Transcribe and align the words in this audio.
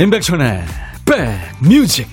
임백천의 0.00 0.64
백뮤직 1.04 2.08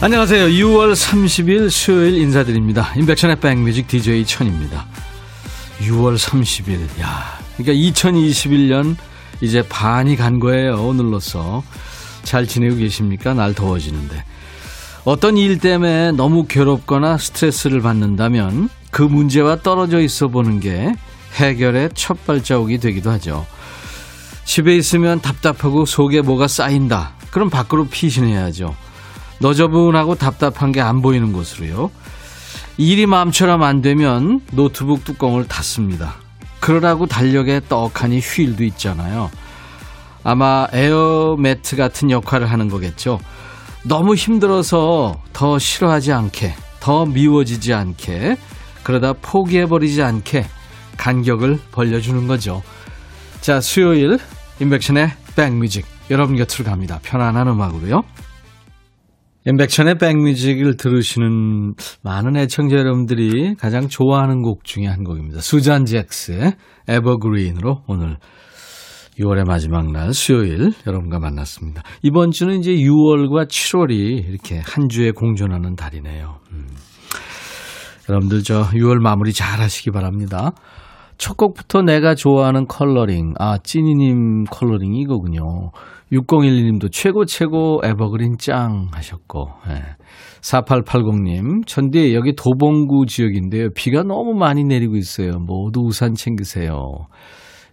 안녕하세요. 0.00 0.46
6월 0.46 0.92
30일 0.92 1.68
수요일 1.70 2.14
인사드립니다. 2.14 2.92
임백천의 2.94 3.40
백뮤직 3.40 3.88
DJ 3.88 4.24
천입니다. 4.24 4.86
6월 5.80 6.18
30일. 6.18 7.00
야, 7.00 7.38
그러니까 7.56 7.72
2021년 7.90 8.96
이제 9.40 9.62
반이 9.68 10.16
간 10.16 10.40
거예요. 10.40 10.74
오늘로써. 10.86 11.62
잘 12.22 12.46
지내고 12.46 12.76
계십니까? 12.76 13.34
날 13.34 13.54
더워지는데. 13.54 14.24
어떤 15.04 15.36
일 15.38 15.58
때문에 15.58 16.12
너무 16.12 16.46
괴롭거나 16.46 17.16
스트레스를 17.16 17.80
받는다면 17.80 18.68
그 18.90 19.02
문제와 19.02 19.62
떨어져 19.62 20.00
있어 20.00 20.28
보는 20.28 20.60
게 20.60 20.92
해결의 21.36 21.90
첫 21.94 22.26
발자국이 22.26 22.78
되기도 22.78 23.10
하죠. 23.12 23.46
집에 24.44 24.76
있으면 24.76 25.20
답답하고 25.20 25.86
속에 25.86 26.20
뭐가 26.20 26.48
쌓인다. 26.48 27.12
그럼 27.30 27.48
밖으로 27.48 27.86
피신해야죠. 27.86 28.74
너저분하고 29.40 30.16
답답한 30.16 30.72
게 30.72 30.80
안 30.80 31.00
보이는 31.00 31.32
곳으로요. 31.32 31.90
일이 32.78 33.06
마음처럼 33.06 33.64
안 33.64 33.82
되면 33.82 34.40
노트북 34.52 35.04
뚜껑을 35.04 35.48
닫습니다. 35.48 36.14
그러라고 36.60 37.06
달력에 37.06 37.60
떡하니 37.68 38.20
휴일도 38.20 38.62
있잖아요. 38.64 39.30
아마 40.22 40.68
에어매트 40.72 41.74
같은 41.74 42.10
역할을 42.12 42.48
하는 42.48 42.68
거겠죠. 42.68 43.18
너무 43.82 44.14
힘들어서 44.14 45.20
더 45.32 45.58
싫어하지 45.58 46.12
않게, 46.12 46.54
더 46.78 47.04
미워지지 47.04 47.74
않게, 47.74 48.36
그러다 48.84 49.12
포기해버리지 49.14 50.00
않게 50.00 50.46
간격을 50.96 51.58
벌려주는 51.72 52.28
거죠. 52.28 52.62
자, 53.40 53.60
수요일, 53.60 54.20
임백천의 54.60 55.10
백뮤직. 55.34 55.84
여러분 56.10 56.36
곁으로 56.36 56.64
갑니다. 56.64 57.00
편안한 57.02 57.48
음악으로요. 57.48 58.04
임백천의 59.46 59.98
백뮤직을 59.98 60.76
들으시는 60.76 61.74
많은 62.02 62.36
애청자 62.36 62.76
여러분들이 62.76 63.54
가장 63.54 63.88
좋아하는 63.88 64.42
곡 64.42 64.64
중에 64.64 64.86
한 64.86 65.04
곡입니다. 65.04 65.40
수잔 65.40 65.84
잭스의 65.84 66.54
Evergreen으로 66.88 67.84
오늘 67.86 68.16
6월의 69.18 69.46
마지막 69.46 69.90
날 69.90 70.12
수요일 70.12 70.72
여러분과 70.86 71.18
만났습니다. 71.18 71.82
이번 72.02 72.30
주는 72.30 72.58
이제 72.58 72.72
6월과 72.72 73.48
7월이 73.48 74.28
이렇게 74.28 74.60
한 74.64 74.88
주에 74.88 75.10
공존하는 75.12 75.76
달이네요. 75.76 76.38
음. 76.52 76.68
여러분들 78.08 78.42
저 78.42 78.62
6월 78.70 79.00
마무리 79.00 79.32
잘 79.32 79.60
하시기 79.60 79.90
바랍니다. 79.90 80.52
첫 81.18 81.36
곡부터 81.36 81.82
내가 81.82 82.14
좋아하는 82.14 82.66
컬러링. 82.66 83.34
아, 83.38 83.58
찐이님 83.58 84.44
컬러링이 84.44 85.00
이거군요. 85.00 85.72
6012님도 86.12 86.90
최고 86.90 87.24
최고 87.26 87.80
에버그린 87.84 88.38
짱 88.38 88.88
하셨고, 88.92 89.48
예. 89.68 89.82
4880님, 90.40 91.66
천디 91.66 92.14
여기 92.14 92.34
도봉구 92.34 93.06
지역인데요. 93.06 93.70
비가 93.74 94.02
너무 94.04 94.32
많이 94.34 94.64
내리고 94.64 94.96
있어요. 94.96 95.32
모두 95.40 95.80
우산 95.80 96.14
챙기세요. 96.14 97.08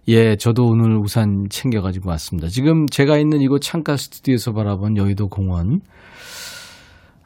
예, 0.08 0.36
저도 0.36 0.64
오늘 0.64 0.96
우산 0.98 1.46
챙겨가지고 1.48 2.10
왔습니다. 2.10 2.48
지금 2.48 2.86
제가 2.86 3.16
있는 3.16 3.40
이곳 3.40 3.60
창가 3.60 3.96
스튜디오에서 3.96 4.52
바라본 4.52 4.96
여의도 4.96 5.28
공원, 5.28 5.80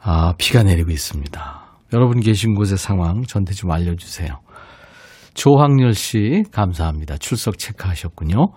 아, 0.01 0.33
비가 0.37 0.63
내리고 0.63 0.91
있습니다. 0.91 1.61
여러분 1.93 2.21
계신 2.21 2.55
곳의 2.55 2.77
상황 2.77 3.23
저한테 3.23 3.53
좀 3.53 3.71
알려주세요. 3.71 4.39
조학렬 5.33 5.93
씨, 5.93 6.43
감사합니다. 6.51 7.17
출석 7.17 7.57
체크하셨군요. 7.57 8.47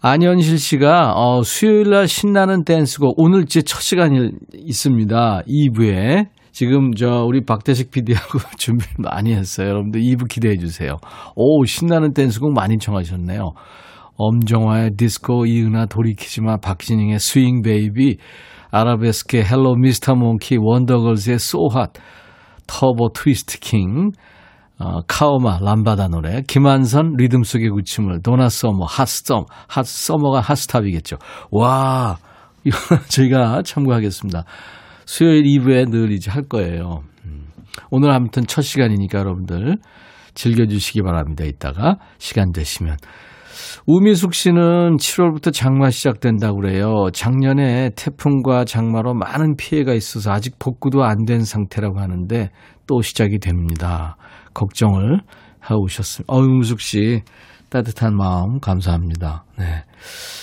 안현실 0.00 0.58
씨가 0.58 1.14
어, 1.14 1.42
수요일 1.42 1.90
날 1.90 2.06
신나는 2.08 2.64
댄스곡 2.64 3.14
오늘 3.16 3.46
제 3.46 3.62
첫 3.62 3.80
시간이 3.80 4.32
있습니다. 4.52 5.42
2부에 5.48 6.26
지금 6.52 6.92
저 6.94 7.24
우리 7.26 7.44
박대식 7.44 7.90
PD하고 7.90 8.38
준비 8.58 8.84
많이 8.98 9.32
했어요. 9.32 9.68
여러분들 9.68 10.02
2부 10.02 10.28
기대해 10.28 10.56
주세요. 10.56 10.98
오 11.34 11.64
신나는 11.64 12.12
댄스곡 12.12 12.52
많이 12.52 12.78
청하셨네요. 12.78 13.52
엄정화의 14.16 14.90
디스코, 14.96 15.46
이은하 15.46 15.86
돌이키지마, 15.86 16.58
박진영의 16.58 17.18
Swing 17.18 17.62
Baby, 17.62 18.18
아라베스크의 18.70 19.42
Hello 19.42 19.74
Mr. 19.76 20.14
Monkey, 20.14 20.58
원더걸스의 20.60 21.38
So 21.40 21.57
Hot, 21.57 21.92
터보 22.68 23.08
Twist 23.14 23.58
King, 23.58 24.12
어, 24.78 25.00
카오마, 25.06 25.58
람바다 25.60 26.08
노래, 26.08 26.42
김완선, 26.48 27.14
리듬 27.16 27.44
속의 27.44 27.70
그 27.70 27.86
춤을, 27.86 28.22
도나 28.22 28.48
서머, 28.48 28.84
핫썸, 28.86 29.44
핫서머가 29.68 30.40
핫스탑이겠죠. 30.40 31.16
와, 31.52 32.18
이거 32.64 32.76
저희가 33.08 33.62
참고하겠습니다. 33.62 34.44
수요일 35.06 35.44
2부에 35.44 35.90
늘 35.90 36.10
이제 36.10 36.30
할 36.30 36.42
거예요. 36.42 37.02
음. 37.24 37.46
오늘 37.90 38.10
아무튼 38.10 38.44
첫 38.46 38.62
시간이니까 38.62 39.18
여러분들 39.18 39.76
즐겨주시기 40.34 41.02
바랍니다. 41.02 41.44
이따가 41.44 41.96
시간 42.18 42.50
되시면. 42.52 42.96
우미숙 43.86 44.34
씨는 44.34 44.96
7월부터 44.96 45.52
장마 45.52 45.90
시작된다고 45.90 46.56
그래요. 46.60 47.10
작년에 47.12 47.90
태풍과 47.96 48.64
장마로 48.64 49.14
많은 49.14 49.56
피해가 49.56 49.92
있어서 49.94 50.32
아직 50.32 50.58
복구도 50.58 51.04
안 51.04 51.26
된 51.26 51.44
상태라고 51.44 52.00
하는데 52.00 52.50
또 52.86 53.02
시작이 53.02 53.38
됩니다. 53.38 54.16
걱정을 54.54 55.20
하고 55.60 55.82
오셨습니다. 55.82 56.32
어, 56.32 56.38
우미숙 56.38 56.80
씨 56.80 57.22
따뜻한 57.70 58.16
마음 58.16 58.60
감사합니다. 58.60 59.44
네. 59.58 59.82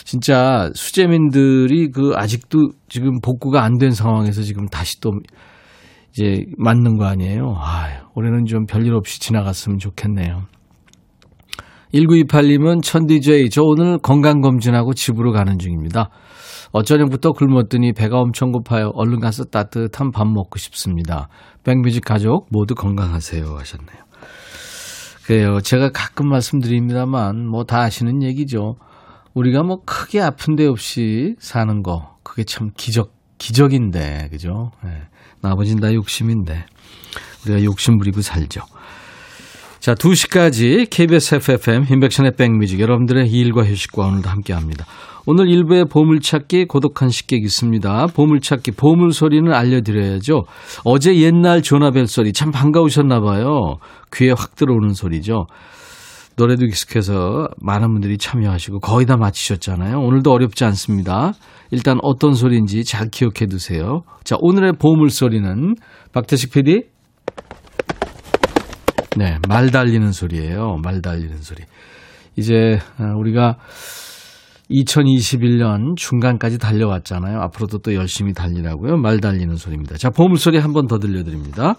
진짜 0.04 0.70
수재민들이 0.74 1.90
그 1.92 2.12
아직도 2.16 2.72
지금 2.90 3.22
복구가 3.22 3.64
안 3.64 3.78
된 3.78 3.92
상황에서 3.92 4.42
지금 4.42 4.68
다시 4.68 5.00
또 5.00 5.12
이제 6.12 6.44
맞는 6.58 6.98
거 6.98 7.06
아니에요? 7.06 7.54
아, 7.58 7.88
올해는 8.16 8.46
좀 8.46 8.66
별일 8.66 8.94
없이 8.94 9.20
지나갔으면 9.22 9.78
좋겠네요. 9.78 10.42
1928님은 11.94 12.82
천디제이, 12.84 13.50
저 13.50 13.64
오늘 13.64 13.98
건강검진하고 14.00 14.94
집으로 14.94 15.32
가는 15.32 15.58
중입니다. 15.58 16.10
어쩌녁부터 16.72 17.32
굶었더니 17.32 17.94
배가 17.94 18.18
엄청 18.20 18.52
고파요. 18.52 18.92
얼른 18.94 19.20
가서 19.20 19.46
따뜻한 19.46 20.12
밥 20.12 20.28
먹고 20.28 20.58
싶습니다. 20.58 21.28
백뮤직 21.64 22.04
가족 22.06 22.48
모두 22.50 22.76
건강하세요 22.76 23.44
하셨네요. 23.44 24.02
그래요. 25.26 25.60
제가 25.62 25.92
가끔 25.92 26.30
말씀드립니다만 26.30 27.48
뭐 27.48 27.64
다 27.64 27.82
아시는 27.82 28.24
얘기죠. 28.24 28.76
우리가 29.34 29.64
뭐 29.64 29.78
크게 29.86 30.22
아픈 30.22 30.56
데 30.56 30.66
없이 30.66 31.36
사는 31.40 31.84
거 31.84 32.18
그게 32.24 32.44
참 32.44 32.70
기적 32.76 33.14
기적인데 33.38 34.30
그죠? 34.30 34.72
네. 34.84 34.92
나머진 35.42 35.80
다 35.80 35.94
욕심인데 35.94 36.66
우리가 37.46 37.64
욕심 37.64 37.98
부리고 37.98 38.22
살죠. 38.22 38.62
자, 39.82 39.96
2시까지 39.96 40.88
KBS 40.92 41.36
FFM 41.36 41.86
인백션의 41.90 42.34
백뮤직 42.38 42.80
여러분들의 42.80 43.28
일과 43.32 43.64
휴식과 43.64 44.06
오늘도 44.06 44.30
함께합니다. 44.30 44.86
오늘 45.26 45.50
일부의 45.50 45.86
보물찾기 45.86 46.66
고독한 46.66 47.10
식객 47.10 47.44
있습니다. 47.44 48.08
보물찾기 48.14 48.74
보물소리는 48.74 49.52
알려드려야죠. 49.52 50.44
어제 50.84 51.16
옛날 51.16 51.64
전화벨 51.64 52.06
소리 52.06 52.32
참 52.32 52.52
반가우셨나 52.52 53.22
봐요. 53.22 53.78
귀에 54.14 54.30
확 54.30 54.54
들어오는 54.56 54.94
소리죠. 54.94 55.48
노래도 56.38 56.64
익숙해서 56.66 57.48
많은 57.60 57.88
분들이 57.92 58.20
참여하시고 58.20 58.82
거의 58.82 59.08
다 59.08 59.18
마치셨잖아요. 59.18 60.00
오늘도 60.00 60.32
어렵지 60.32 60.64
않습니다. 60.64 61.34
일단 61.72 61.98
어떤 62.04 62.34
소리인지 62.34 62.84
잘 62.84 63.10
기억해 63.10 63.48
두세요. 63.50 64.04
자, 64.24 64.36
오늘의 64.40 64.74
보물소리는 64.74 65.74
박태식 66.14 66.52
PD 66.52 66.91
네, 69.18 69.38
말 69.48 69.72
달리는 69.72 70.12
소리예요. 70.12 70.78
말 70.84 71.02
달리는 71.02 71.38
소리. 71.42 71.64
이제 72.38 72.80
어, 72.98 73.18
우리가 73.18 73.58
2021년 74.70 75.98
중간까지 75.98 76.58
달려왔잖아요. 76.58 77.42
앞으로도 77.42 77.80
또 77.80 77.94
열심히 77.94 78.34
달리라고요. 78.34 78.96
말 78.98 79.20
달리는 79.20 79.54
소리입니다. 79.58 79.98
자, 79.98 80.10
보물소리 80.10 80.58
한 80.60 80.72
번 80.72 80.88
더 80.88 80.98
들려드립니다. 80.98 81.76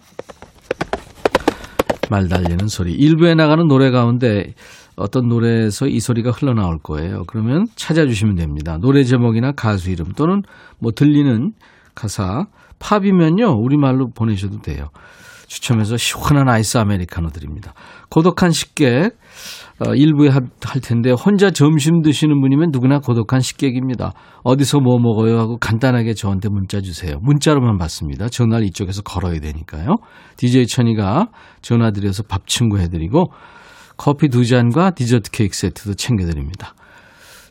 말 2.11 2.29
달리는 2.29 2.69
소리. 2.69 2.93
일부에 2.93 3.35
나가는 3.35 3.67
노래 3.67 3.91
가운데 3.91 4.53
어떤 4.97 5.27
노래에서 5.29 5.87
이 5.87 6.01
소리가 6.01 6.31
흘러나올 6.33 6.79
거예요. 6.83 7.25
그러면 7.27 7.65
찾아주시면 7.77 8.35
됩니다. 8.35 8.77
노래 8.79 9.05
제목이나 9.05 9.53
가수 9.53 9.91
이름 9.91 10.13
또는 10.13 10.43
뭐 10.79 10.93
들리는 10.93 11.53
가사, 11.95 12.45
팝이면요. 12.79 13.59
우리말로 13.59 14.11
보내셔도 14.11 14.61
돼요. 14.61 14.89
추첨해서 15.53 15.99
시원한 15.99 16.49
아이스 16.49 16.79
아메리카노 16.79 17.29
드립니다. 17.29 17.75
고독한 18.09 18.53
식객, 18.53 19.19
어, 19.81 19.95
일부에 19.95 20.31
할, 20.31 20.49
할 20.65 20.81
텐데 20.81 21.11
혼자 21.11 21.51
점심 21.51 22.01
드시는 22.01 22.41
분이면 22.41 22.71
누구나 22.73 23.01
고독한 23.01 23.41
식객입니다. 23.41 24.15
어디서 24.45 24.81
뭐 24.81 24.99
먹어요 24.99 25.39
하고 25.39 25.59
간단하게 25.59 26.15
저한테 26.15 26.49
문자 26.49 26.81
주세요. 26.81 27.19
문자로만 27.21 27.77
받습니다. 27.77 28.31
전화를 28.31 28.65
이쪽에서 28.69 29.03
걸어야 29.03 29.41
되니까요. 29.41 29.97
DJ 30.39 30.69
천이가 30.69 31.29
전화 31.61 31.91
드려서 31.91 32.23
밥 32.23 32.47
친구 32.47 32.79
해드리고 32.79 33.27
커피 33.99 34.29
두 34.29 34.47
잔과 34.47 34.93
디저트 34.93 35.33
케이크 35.33 35.55
세트도 35.55 35.95
챙겨드립니다. 35.95 36.75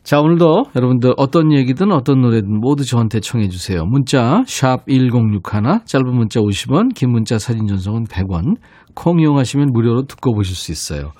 자, 0.04 0.20
오늘도 0.20 0.64
여러분들 0.74 1.14
어떤 1.16 1.52
얘기든 1.52 1.92
어떤 1.92 2.22
노래든 2.22 2.60
모두 2.60 2.84
저한테 2.84 3.20
청해 3.20 3.48
주세요. 3.48 3.84
문자 3.84 4.42
1061, 4.46 5.40
짧은 5.84 6.12
문자 6.12 6.40
50원, 6.40 6.92
긴 6.94 7.12
문자 7.12 7.38
사진 7.38 7.68
전송은 7.68 8.04
100원. 8.06 8.56
콩 8.94 9.20
이용하시면 9.20 9.68
무료로 9.72 10.06
듣고 10.06 10.34
보실 10.34 10.56
수 10.56 10.72
있어요. 10.72 11.12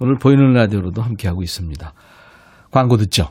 오늘 0.00 0.16
보이는 0.16 0.52
라디오로도 0.52 1.02
함께하고 1.02 1.42
있습니다. 1.42 1.92
광고 2.70 2.96
듣죠. 2.96 3.28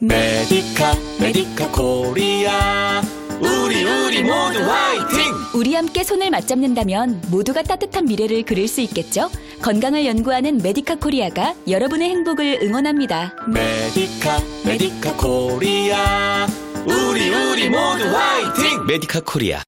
메디카 0.00 0.94
메디카 1.20 1.72
코리아 1.72 3.00
우리 3.40 3.82
우리 3.82 4.22
모두 4.22 4.60
화이팅! 4.60 4.87
우리 5.58 5.74
함께 5.74 6.04
손을 6.04 6.30
맞잡는다면 6.30 7.20
모두가 7.32 7.64
따뜻한 7.64 8.04
미래를 8.04 8.44
그릴 8.44 8.68
수 8.68 8.80
있겠죠? 8.82 9.28
건강을 9.60 10.06
연구하는 10.06 10.58
메디카 10.58 11.00
코리아가 11.00 11.52
여러분의 11.68 12.10
행복을 12.10 12.60
응원합니다. 12.62 13.34
메디카 13.48 14.38
메디카 14.64 15.16
코리아 15.16 16.46
우리 16.86 17.28
우리 17.34 17.68
모두 17.70 18.04
화이팅! 18.06 18.86
메디카 18.86 19.22
코리아 19.26 19.60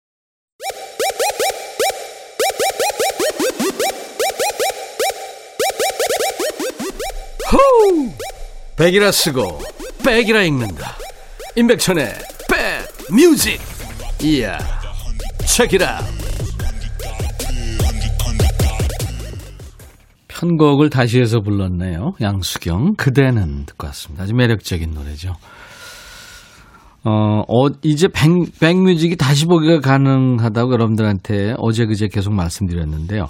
호우! 7.50 8.12
백이라 8.76 9.10
쓰고 9.10 9.60
백이라 10.04 10.42
읽는다. 10.44 10.96
임백천의 11.56 12.14
백 12.48 13.12
뮤직. 13.12 13.60
이야. 14.22 14.79
책이라. 15.56 15.98
편곡을 20.28 20.90
다시 20.90 21.20
해서 21.20 21.40
불렀네요. 21.40 22.12
양수경 22.20 22.94
그대는 22.96 23.66
듣고 23.66 23.88
왔습니다. 23.88 24.22
아주 24.24 24.34
매력적인 24.34 24.94
노래죠. 24.94 25.34
어, 27.04 27.42
어 27.46 27.68
이제 27.82 28.08
백, 28.08 28.30
백뮤직이 28.60 29.16
다시 29.16 29.46
보기가 29.46 29.80
가능하다고 29.80 30.72
여러분들한테 30.72 31.54
어제 31.58 31.84
그제 31.84 32.08
계속 32.08 32.32
말씀드렸는데요. 32.32 33.26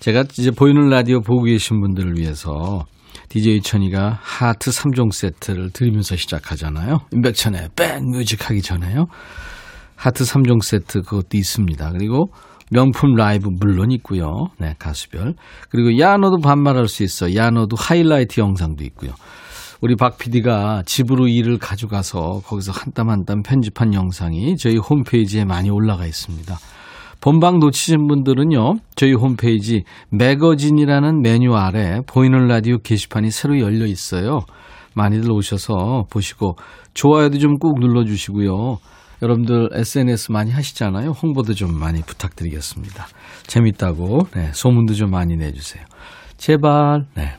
제가 0.00 0.24
이제 0.38 0.50
보이는 0.50 0.88
라디오 0.88 1.20
보고 1.20 1.44
계신 1.44 1.80
분들을 1.80 2.18
위해서 2.18 2.84
DJ 3.28 3.62
천이가 3.62 4.18
하트 4.20 4.70
3종 4.70 5.12
세트를 5.12 5.70
드리면서 5.70 6.16
시작하잖아요. 6.16 7.00
임백천의 7.12 7.70
백뮤직 7.76 8.50
하기 8.50 8.60
전에요. 8.60 9.06
하트 9.96 10.24
3종 10.24 10.62
세트 10.62 11.02
그것도 11.02 11.36
있습니다. 11.36 11.90
그리고 11.92 12.26
명품 12.70 13.14
라이브 13.14 13.48
물론 13.48 13.90
있고요. 13.92 14.48
네, 14.58 14.74
가수별. 14.78 15.34
그리고 15.70 15.98
야 15.98 16.16
너도 16.16 16.38
반말할 16.38 16.88
수 16.88 17.02
있어. 17.04 17.34
야 17.34 17.50
너도 17.50 17.76
하이라이트 17.76 18.40
영상도 18.40 18.84
있고요. 18.84 19.12
우리 19.80 19.94
박 19.94 20.16
PD가 20.18 20.82
집으로 20.86 21.28
일을 21.28 21.58
가져가서 21.58 22.40
거기서 22.46 22.72
한 22.72 22.92
땀 22.94 23.08
한 23.10 23.24
땀 23.24 23.42
편집한 23.42 23.92
영상이 23.94 24.56
저희 24.56 24.78
홈페이지에 24.78 25.44
많이 25.44 25.70
올라가 25.70 26.06
있습니다. 26.06 26.56
본방 27.20 27.58
놓치신 27.58 28.06
분들은요, 28.08 28.74
저희 28.94 29.12
홈페이지 29.14 29.84
매거진이라는 30.10 31.22
메뉴 31.22 31.54
아래 31.54 32.00
보이는 32.06 32.46
라디오 32.46 32.78
게시판이 32.78 33.30
새로 33.30 33.58
열려 33.60 33.86
있어요. 33.86 34.40
많이들 34.94 35.30
오셔서 35.30 36.04
보시고 36.10 36.56
좋아요도 36.94 37.38
좀 37.38 37.58
꾹 37.58 37.78
눌러주시고요. 37.80 38.78
여러분들 39.22 39.70
SNS 39.72 40.32
많이 40.32 40.50
하시잖아요. 40.50 41.10
홍보도 41.10 41.54
좀 41.54 41.78
많이 41.78 42.02
부탁드리겠습니다. 42.02 43.06
재밌다고 43.46 44.28
네, 44.34 44.50
소문도 44.52 44.94
좀 44.94 45.10
많이 45.10 45.36
내주세요. 45.36 45.84
제발. 46.36 47.06
네. 47.14 47.36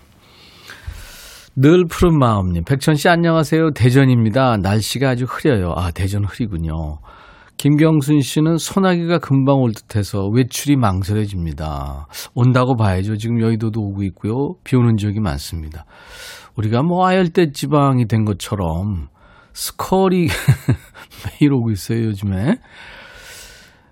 늘 1.55 1.85
푸른 1.89 2.17
마음님, 2.19 2.63
백천 2.65 2.95
씨 2.95 3.09
안녕하세요. 3.09 3.71
대전입니다. 3.71 4.57
날씨가 4.57 5.09
아주 5.09 5.25
흐려요. 5.25 5.73
아 5.75 5.91
대전 5.91 6.23
흐리군요. 6.23 6.99
김경순 7.57 8.21
씨는 8.21 8.57
소나기가 8.57 9.17
금방 9.17 9.61
올 9.61 9.73
듯해서 9.73 10.27
외출이 10.27 10.75
망설여집니다. 10.75 12.07
온다고 12.35 12.75
봐야죠. 12.75 13.17
지금 13.17 13.41
여의도도 13.41 13.81
오고 13.81 14.03
있고요. 14.03 14.53
비 14.63 14.75
오는 14.75 14.95
지역이 14.97 15.19
많습니다. 15.19 15.85
우리가 16.55 16.83
뭐 16.83 17.07
아열대 17.07 17.51
지방이 17.51 18.07
된 18.07 18.25
것처럼 18.25 19.07
스컬이 19.53 20.27
매일 21.39 21.53
오고 21.53 21.71
있어요, 21.71 22.05
요즘에. 22.05 22.55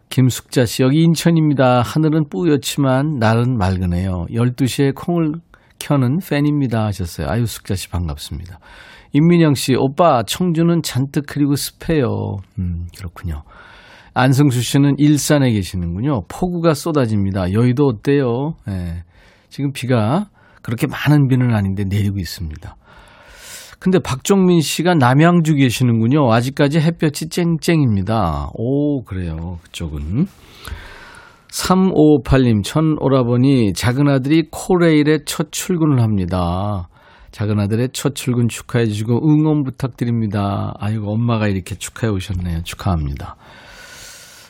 김숙자 0.10 0.66
씨, 0.66 0.84
여기 0.84 1.02
인천입니다. 1.04 1.82
하늘은 1.82 2.30
뿌옇지만 2.30 3.18
날은 3.20 3.58
맑으네요. 3.58 4.26
12시에 4.30 4.94
콩을 4.96 5.34
켜는 5.80 6.20
팬입니다. 6.20 6.86
하셨어요. 6.86 7.28
아유, 7.30 7.46
숙자 7.46 7.76
씨 7.76 7.90
반갑습니다. 7.90 8.60
임민영 9.12 9.54
씨, 9.54 9.76
오빠, 9.78 10.24
청주는 10.24 10.82
잔뜩 10.84 11.36
흐리고 11.36 11.56
습해요. 11.56 12.38
음, 12.60 12.88
그렇군요. 12.98 13.44
안승수 14.14 14.62
씨는 14.62 14.96
일산에 14.98 15.52
계시는군요. 15.52 16.22
폭우가 16.30 16.74
쏟아집니다. 16.74 17.52
여의도 17.52 17.86
어때요? 17.86 18.54
예. 18.70 19.04
지금 19.50 19.72
비가 19.74 20.30
그렇게 20.62 20.88
많은 20.88 21.28
비는 21.28 21.54
아닌데 21.54 21.84
내리고 21.84 22.18
있습니다. 22.20 22.76
근데 23.86 24.00
박종민 24.00 24.62
씨가 24.62 24.96
남양주 24.96 25.54
계시는군요. 25.54 26.34
아직까지 26.34 26.80
햇볕이 26.80 27.30
쨍쨍입니다. 27.30 28.50
오, 28.56 29.04
그래요. 29.04 29.60
그쪽은. 29.62 30.26
3558님, 31.52 32.64
천 32.64 32.96
오라버니, 33.00 33.74
작은 33.74 34.08
아들이 34.10 34.48
코레일에 34.50 35.20
첫 35.28 35.52
출근을 35.52 36.02
합니다. 36.02 36.90
작은 37.30 37.60
아들의 37.60 37.90
첫 37.94 38.16
출근 38.16 38.48
축하해 38.48 38.88
주시고 38.88 39.22
응원 39.24 39.64
부탁드립니다. 39.64 40.74
아이고, 40.80 41.14
엄마가 41.14 41.48
이렇게 41.48 41.76
축하해 41.76 42.12
오셨네요. 42.12 42.64
축하합니다. 42.64 43.36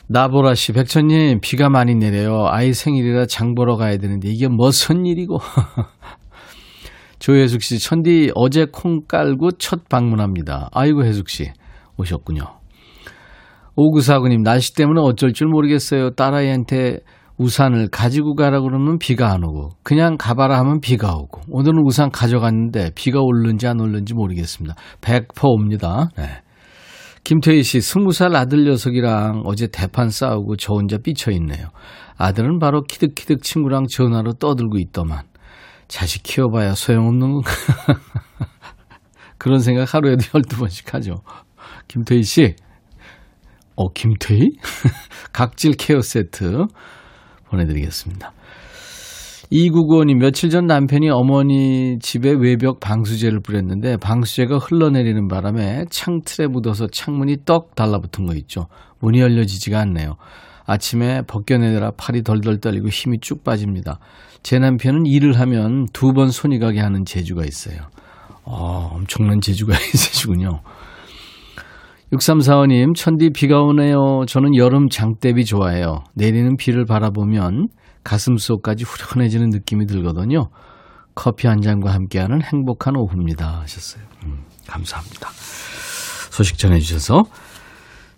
나보라 0.08 0.54
씨, 0.54 0.72
백천님, 0.72 1.40
비가 1.42 1.68
많이 1.68 1.94
내려요. 1.94 2.46
아이 2.48 2.72
생일이라 2.72 3.26
장 3.26 3.54
보러 3.54 3.76
가야 3.76 3.98
되는데 3.98 4.30
이게 4.30 4.48
무슨 4.48 5.04
일이고. 5.04 5.40
조혜숙 7.18 7.62
씨, 7.62 7.78
천디 7.78 8.32
어제 8.34 8.66
콩 8.70 9.00
깔고 9.06 9.52
첫 9.52 9.88
방문합니다. 9.88 10.68
아이고, 10.72 11.04
혜숙 11.04 11.28
씨, 11.28 11.50
오셨군요. 11.98 12.42
오구사구님, 13.74 14.42
날씨 14.42 14.74
때문에 14.74 15.00
어쩔 15.02 15.32
줄 15.32 15.48
모르겠어요. 15.48 16.10
딸아이한테 16.10 17.00
우산을 17.38 17.88
가지고 17.88 18.34
가라 18.34 18.60
그러면 18.60 18.98
비가 18.98 19.32
안 19.32 19.44
오고, 19.44 19.70
그냥 19.82 20.16
가봐라 20.18 20.58
하면 20.60 20.80
비가 20.80 21.14
오고, 21.14 21.42
오늘은 21.50 21.82
우산 21.84 22.10
가져갔는데 22.10 22.92
비가 22.94 23.20
올는지 23.20 23.66
안 23.66 23.80
올는지 23.80 24.14
모르겠습니다. 24.14 24.74
100% 25.00 25.44
옵니다. 25.44 26.08
네. 26.16 26.42
김태희 27.24 27.64
씨, 27.64 27.80
스무 27.80 28.12
살 28.12 28.36
아들 28.36 28.64
녀석이랑 28.64 29.42
어제 29.46 29.66
대판 29.66 30.10
싸우고 30.10 30.56
저 30.56 30.74
혼자 30.74 30.96
삐쳐있네요. 30.96 31.68
아들은 32.16 32.60
바로 32.60 32.82
키득키득 32.82 33.42
친구랑 33.42 33.86
전화로 33.88 34.34
떠들고 34.34 34.78
있더만. 34.78 35.24
자식 35.88 36.22
키워봐야 36.22 36.74
소용없는? 36.74 37.40
그런 39.38 39.60
생각 39.60 39.94
하루에도 39.94 40.22
12번씩 40.32 40.92
하죠. 40.92 41.16
김태희 41.88 42.22
씨. 42.22 42.54
어, 43.76 43.88
김태희? 43.92 44.50
각질 45.32 45.72
케어 45.76 46.00
세트 46.00 46.64
보내드리겠습니다. 47.48 48.32
이구구원이 49.50 50.16
며칠 50.16 50.50
전 50.50 50.66
남편이 50.66 51.08
어머니 51.10 51.98
집에 52.00 52.32
외벽 52.32 52.80
방수제를 52.80 53.40
뿌렸는데 53.40 53.96
방수제가 53.98 54.58
흘러내리는 54.58 55.28
바람에 55.28 55.84
창틀에 55.88 56.48
묻어서 56.48 56.88
창문이 56.88 57.44
떡 57.44 57.76
달라붙은 57.76 58.26
거 58.26 58.34
있죠. 58.34 58.66
문이 58.98 59.20
열려지지가 59.20 59.78
않네요. 59.80 60.16
아침에 60.64 61.22
벗겨내느라 61.28 61.92
팔이 61.96 62.24
덜덜 62.24 62.58
떨리고 62.58 62.88
힘이 62.88 63.18
쭉 63.20 63.44
빠집니다. 63.44 64.00
제 64.46 64.60
남편은 64.60 65.06
일을 65.06 65.40
하면 65.40 65.86
두 65.92 66.12
번 66.12 66.30
손이 66.30 66.60
가게 66.60 66.78
하는 66.78 67.04
재주가 67.04 67.44
있어요. 67.44 67.78
어, 68.44 68.92
엄청난 68.94 69.40
재주가 69.40 69.74
있으시군요. 69.92 70.60
6345님, 72.12 72.94
천디 72.94 73.30
비가 73.30 73.60
오네요. 73.60 74.24
저는 74.28 74.54
여름 74.54 74.88
장대비 74.88 75.44
좋아해요. 75.44 76.04
내리는 76.14 76.56
비를 76.56 76.84
바라보면 76.84 77.66
가슴 78.04 78.36
속까지 78.36 78.84
후련해지는 78.84 79.50
느낌이 79.50 79.86
들거든요. 79.86 80.48
커피 81.16 81.48
한 81.48 81.60
잔과 81.60 81.92
함께하는 81.92 82.40
행복한 82.40 82.94
오후입니다. 82.96 83.62
하셨어요. 83.62 84.04
음, 84.26 84.44
감사합니다. 84.68 85.28
소식 86.30 86.56
전해주셔서. 86.56 87.24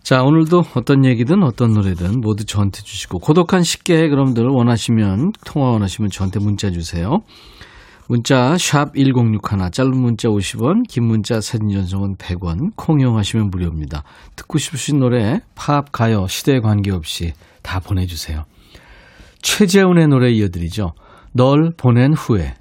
자, 0.08 0.22
오늘도 0.22 0.62
어떤 0.74 1.04
얘기든 1.04 1.42
어떤 1.42 1.74
노래든 1.74 2.22
모두 2.22 2.46
저한테 2.46 2.80
주시고, 2.80 3.18
고독한 3.18 3.62
식객 3.62 4.10
여러분들 4.10 4.46
원하시면, 4.46 5.32
통화 5.44 5.68
원하시면 5.72 6.10
저한테 6.10 6.40
문자 6.40 6.70
주세요. 6.70 7.18
문자 8.08 8.56
1061, 8.56 9.70
짧은 9.70 9.94
문자 9.94 10.30
50원, 10.30 10.88
긴 10.88 11.04
문자 11.04 11.42
사진 11.42 11.68
전송은 11.68 12.16
100원, 12.16 12.70
콩 12.74 13.02
이용하시면 13.02 13.50
무료입니다. 13.50 14.02
듣고 14.34 14.56
싶으신 14.56 14.98
노래, 14.98 15.42
팝, 15.54 15.92
가요, 15.92 16.26
시대에 16.26 16.60
관계없이 16.60 17.34
다 17.60 17.78
보내주세요. 17.78 18.46
최재훈의 19.42 20.08
노래 20.08 20.30
이어드리죠. 20.30 20.94
널 21.34 21.74
보낸 21.76 22.14
후에. 22.14 22.54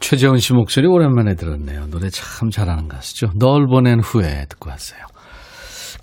최재훈 0.00 0.38
씨 0.38 0.54
목소리 0.54 0.86
오랜만에 0.86 1.34
들었네요. 1.34 1.88
노래 1.88 2.08
참 2.08 2.48
잘하는 2.48 2.88
가수죠. 2.88 3.32
널 3.34 3.66
보낸 3.66 4.00
후에 4.00 4.46
듣고 4.48 4.70
왔어요. 4.70 5.13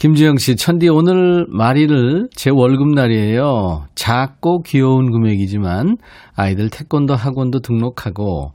김지영 0.02 0.38
씨, 0.38 0.56
천디 0.56 0.90
오늘 0.90 1.46
말일을 1.48 2.30
제 2.36 2.50
월급날이에요. 2.52 3.86
작고 3.94 4.64
귀여운 4.64 5.12
금액이지만 5.12 5.98
아이들 6.36 6.72
태권도 6.72 7.14
학원도 7.14 7.60
등록하고 7.60 8.52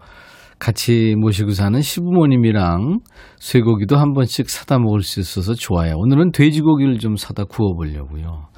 같이 0.58 1.14
모시고 1.16 1.52
사는 1.52 1.80
시부모님이랑 1.80 2.98
쇠고기도 3.38 3.96
한 3.96 4.12
번씩 4.12 4.50
사다 4.50 4.80
먹을 4.80 5.02
수 5.02 5.20
있어서 5.20 5.54
좋아요. 5.54 5.94
오늘은 5.98 6.32
돼지고기를 6.32 6.98
좀 6.98 7.14
사다 7.14 7.44
구워보려고요. 7.44 8.48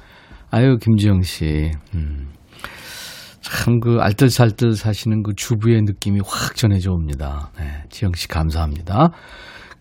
아유, 0.49 0.77
김지영 0.81 1.21
씨. 1.21 1.69
음. 1.93 2.29
참 3.41 3.79
그 3.81 3.99
알뜰살뜰 3.99 4.73
사시는 4.73 5.21
그 5.21 5.33
주부의 5.35 5.83
느낌이 5.83 6.21
확 6.25 6.55
전해져 6.55 6.91
옵니다. 6.91 7.51
네, 7.59 7.83
지영 7.89 8.13
씨 8.15 8.27
감사합니다. 8.27 9.11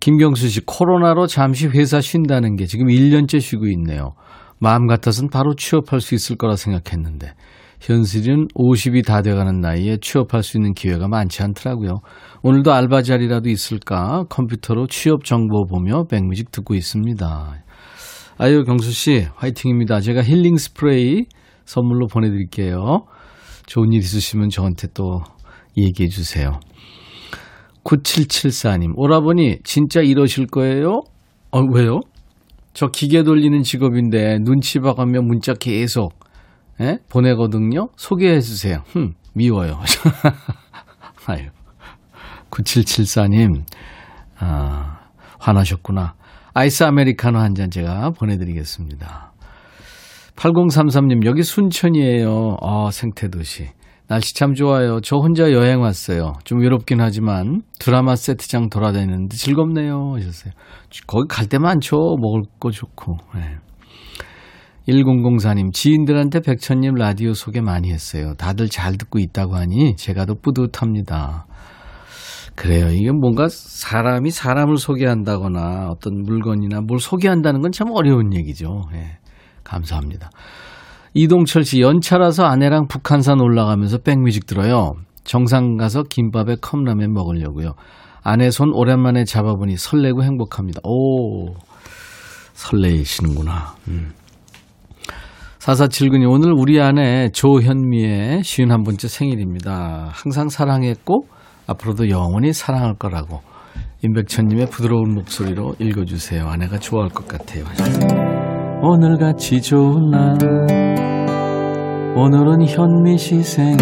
김경수 0.01 0.49
씨, 0.49 0.61
코로나로 0.65 1.27
잠시 1.27 1.67
회사 1.67 2.01
쉰다는 2.01 2.57
게 2.57 2.67
지금 2.67 2.87
1년째 2.87 3.41
쉬고 3.41 3.67
있네요. 3.69 4.15
마음 4.61 4.87
같아선 4.87 5.29
바로 5.29 5.55
취업할 5.55 6.01
수 6.01 6.15
있을 6.15 6.37
거라 6.37 6.57
생각했는데 6.57 7.33
현실은 7.81 8.49
50이 8.57 9.07
다 9.07 9.23
돼가는 9.23 9.61
나이에 9.61 9.99
취업할 10.01 10.43
수 10.43 10.57
있는 10.57 10.75
기회가 10.75 11.07
많지 11.09 11.43
않더라고요. 11.43 12.01
오늘도 12.43 12.73
알바 12.73 13.03
자리라도 13.03 13.49
있을까 13.49 14.25
컴퓨터로 14.29 14.89
취업 14.89 15.25
정보 15.25 15.65
보며 15.65 16.05
백뮤직 16.05 16.51
듣고 16.51 16.75
있습니다. 16.75 17.55
아유 18.39 18.65
경수 18.65 18.91
씨 18.93 19.27
화이팅입니다. 19.37 20.01
제가 20.01 20.23
힐링 20.23 20.57
스프레이 20.57 21.27
선물로 21.65 22.07
보내드릴게요. 22.07 23.05
좋은 23.67 23.93
일 23.93 23.99
있으시면 24.01 24.49
저한테 24.49 24.89
또 24.95 25.21
얘기해 25.77 26.09
주세요. 26.09 26.59
9774님, 27.89 28.93
오라버니, 28.97 29.61
진짜 29.65 30.01
이러실 30.03 30.47
거예요? 30.47 31.03
어, 31.51 31.61
왜요? 31.73 32.01
저 32.75 32.89
기계 32.89 33.23
돌리는 33.23 33.63
직업인데 33.63 34.41
눈치 34.41 34.79
봐가며 34.79 35.23
문자 35.23 35.55
계속 35.55 36.13
예? 36.81 36.99
보내거든요. 37.09 37.89
소개해 37.97 38.41
주세요. 38.41 38.83
흠, 38.89 39.15
미워요. 39.35 39.81
아유. 41.27 41.47
9774님, 42.51 43.63
아, 44.39 44.99
화나셨구나. 45.39 46.15
아이스 46.55 46.85
아메리카노 46.85 47.39
한 47.39 47.55
잔 47.55 47.71
제가 47.71 48.11
보내드리겠습니다. 48.11 49.33
8033님, 50.37 51.25
여기 51.27 51.43
순천이에요. 51.43 52.59
아, 52.63 52.91
생태도시. 52.93 53.69
날씨 54.09 54.35
참 54.35 54.55
좋아요. 54.55 55.01
저 55.03 55.17
혼자 55.17 55.53
여행 55.53 55.81
왔어요. 55.83 56.33
좀 56.45 56.61
외롭긴 56.61 57.01
하지만 57.01 57.63
드라마 57.79 58.17
세트장 58.17 58.71
돌아다니는데 58.71 59.37
즐겁네요. 59.37 60.15
하셨어요. 60.17 60.53
거기 61.07 61.29
갈때 61.29 61.59
많죠. 61.59 61.97
먹을 62.19 62.43
거 62.59 62.71
좋고. 62.71 63.19
네. 63.35 63.57
1004님, 64.89 65.75
지인들한테 65.75 66.41
백천님 66.41 66.95
라디오 66.95 67.35
소개 67.35 67.61
많이 67.61 67.93
했어요. 67.93 68.33
다들 68.39 68.71
잘 68.71 68.97
듣고 68.97 69.19
있다고 69.19 69.55
하니 69.57 69.97
제가 69.97 70.25
더 70.25 70.35
뿌듯합니다. 70.41 71.45
그래요. 72.55 72.89
이게 72.91 73.13
뭔가 73.13 73.49
사람이 73.51 74.31
사람을 74.31 74.79
소개한다거나 74.79 75.91
어떤 75.91 76.23
물건이나 76.23 76.81
뭘 76.81 76.99
소개한다는 76.99 77.61
건 77.61 77.71
참 77.71 77.89
어려운 77.93 78.33
얘기죠. 78.35 78.85
예. 78.95 79.19
감사합니다. 79.63 80.31
이동철 81.21 81.65
씨 81.65 81.81
연차라서 81.81 82.45
아내랑 82.45 82.87
북한산 82.87 83.41
올라가면서 83.41 83.99
백뮤직 83.99 84.47
들어요. 84.47 84.93
정상 85.25 85.77
가서 85.77 86.05
김밥에 86.05 86.55
컵라면 86.61 87.13
먹으려고요. 87.13 87.73
아내 88.23 88.53
손 88.53 88.71
오랜만에 88.73 89.25
잡아보니 89.25 89.77
설레고 89.77 90.23
행복합니다. 90.23 90.79
오 90.85 91.55
설레이시는구나. 92.53 93.75
음. 93.89 94.13
4479님 95.59 96.31
오늘 96.31 96.53
우리 96.53 96.81
아내 96.81 97.31
조현미의 97.31 98.43
51번째 98.43 99.09
생일입니다. 99.09 100.11
항상 100.13 100.49
사랑했고 100.49 101.25
앞으로도 101.67 102.11
영원히 102.11 102.53
사랑할 102.53 102.95
거라고 102.95 103.41
임백천님의 104.05 104.67
부드러운 104.67 105.15
목소리로 105.15 105.75
읽어주세요. 105.81 106.47
아내가 106.47 106.79
좋아할 106.79 107.11
것 107.11 107.27
같아요. 107.27 107.65
오늘같이 108.81 109.61
좋은 109.61 110.11
날 110.11 110.39
오늘은 112.17 112.65
현미 112.67 113.19
시 113.19 113.43
생일 113.43 113.79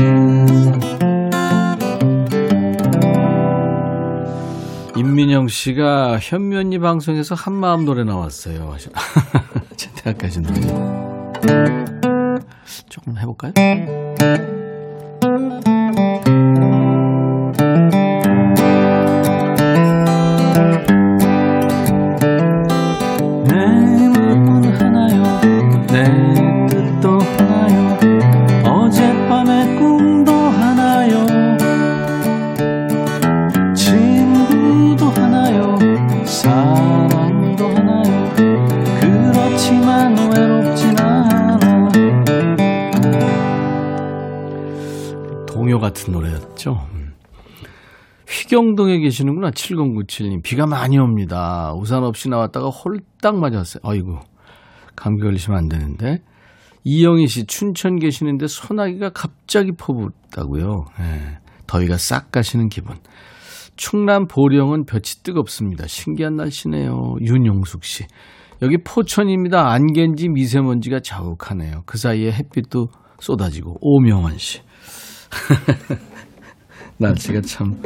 임민영 4.96 5.48
씨가 5.48 6.18
현미 6.18 6.56
언니 6.56 6.78
방송에서 6.78 7.34
한마음 7.34 7.84
노래 7.84 8.04
나왔어요. 8.04 8.74
제 9.76 9.90
대학까지 9.96 10.40
노래. 10.40 10.60
조금 12.88 13.18
해볼까요? 13.18 13.52
같은 45.80 46.12
노래였죠. 46.12 46.86
음. 46.94 47.14
휘경동에 48.28 48.98
계시는구나. 48.98 49.50
7097님. 49.50 50.42
비가 50.42 50.66
많이 50.66 50.98
옵니다. 50.98 51.72
우산 51.76 52.04
없이 52.04 52.28
나왔다가 52.28 52.68
홀딱 52.68 53.38
맞았어요. 53.38 53.80
아이고. 53.84 54.18
감기 54.94 55.22
걸리시면 55.22 55.58
안 55.58 55.68
되는데. 55.68 56.22
이영희 56.88 57.26
씨, 57.26 57.46
춘천 57.46 57.98
계시는데 57.98 58.46
소나기가 58.46 59.10
갑자기 59.10 59.72
퍼붓다고요. 59.72 60.84
예, 61.00 61.38
더위가 61.66 61.96
싹 61.96 62.30
가시는 62.30 62.68
기분. 62.68 62.94
충남 63.74 64.28
보령은 64.28 64.84
볕이 64.86 65.24
뜨겁습니다. 65.24 65.88
신기한 65.88 66.36
날씨네요. 66.36 67.16
윤용숙 67.20 67.82
씨. 67.82 68.04
여기 68.62 68.76
포천입니다. 68.78 69.68
안개인지 69.72 70.28
미세먼지가 70.28 71.00
자욱하네요. 71.00 71.82
그 71.86 71.98
사이에 71.98 72.30
햇빛도 72.30 72.86
쏟아지고. 73.18 73.78
오명환 73.80 74.38
씨. 74.38 74.60
날씨가 76.98 77.40
참 77.42 77.80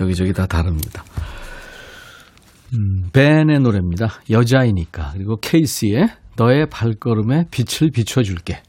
여기저기 0.00 0.32
다 0.32 0.46
다릅니다. 0.46 1.04
음, 2.74 3.08
벤의 3.12 3.58
노래입니다. 3.60 4.08
여자이니까. 4.30 5.10
그리고 5.14 5.38
케이스의 5.40 6.08
너의 6.36 6.68
발걸음에 6.70 7.46
빛을 7.50 7.90
비춰줄게. 7.90 8.62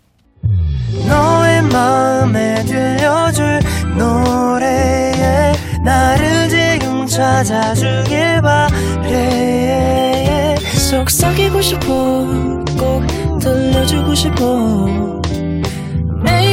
너의 1.08 1.62
마음에 1.64 2.64
들려줄 2.66 3.60
노래에 3.98 5.54
나를 5.84 6.50
지금 6.50 7.06
찾아주길 7.06 8.42
바래 8.42 10.56
속삭이고 10.90 11.62
싶어 11.62 11.86
꼭 12.78 13.06
들려주고 13.40 14.16
싶어 14.16 15.22
매우 16.24 16.53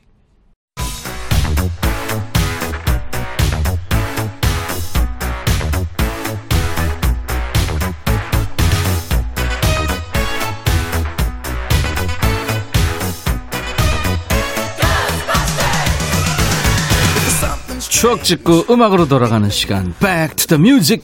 추억 18.01 18.23
짓고 18.23 18.65
음악으로 18.71 19.07
돌아가는 19.07 19.47
시간 19.51 19.93
Back 19.99 20.35
to 20.35 20.47
the 20.47 20.59
Music 20.59 21.03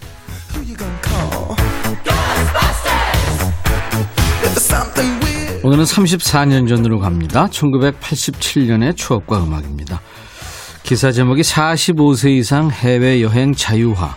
오늘은 5.62 5.84
34년 5.84 6.68
전으로 6.68 6.98
갑니다. 6.98 7.46
1987년의 7.51 8.98
추억과 8.98 9.44
음악입니다. 9.44 10.01
기사 10.82 11.12
제목이 11.12 11.44
45세 11.44 12.32
이상 12.32 12.72
해외여행 12.72 13.54
자유화 13.54 14.16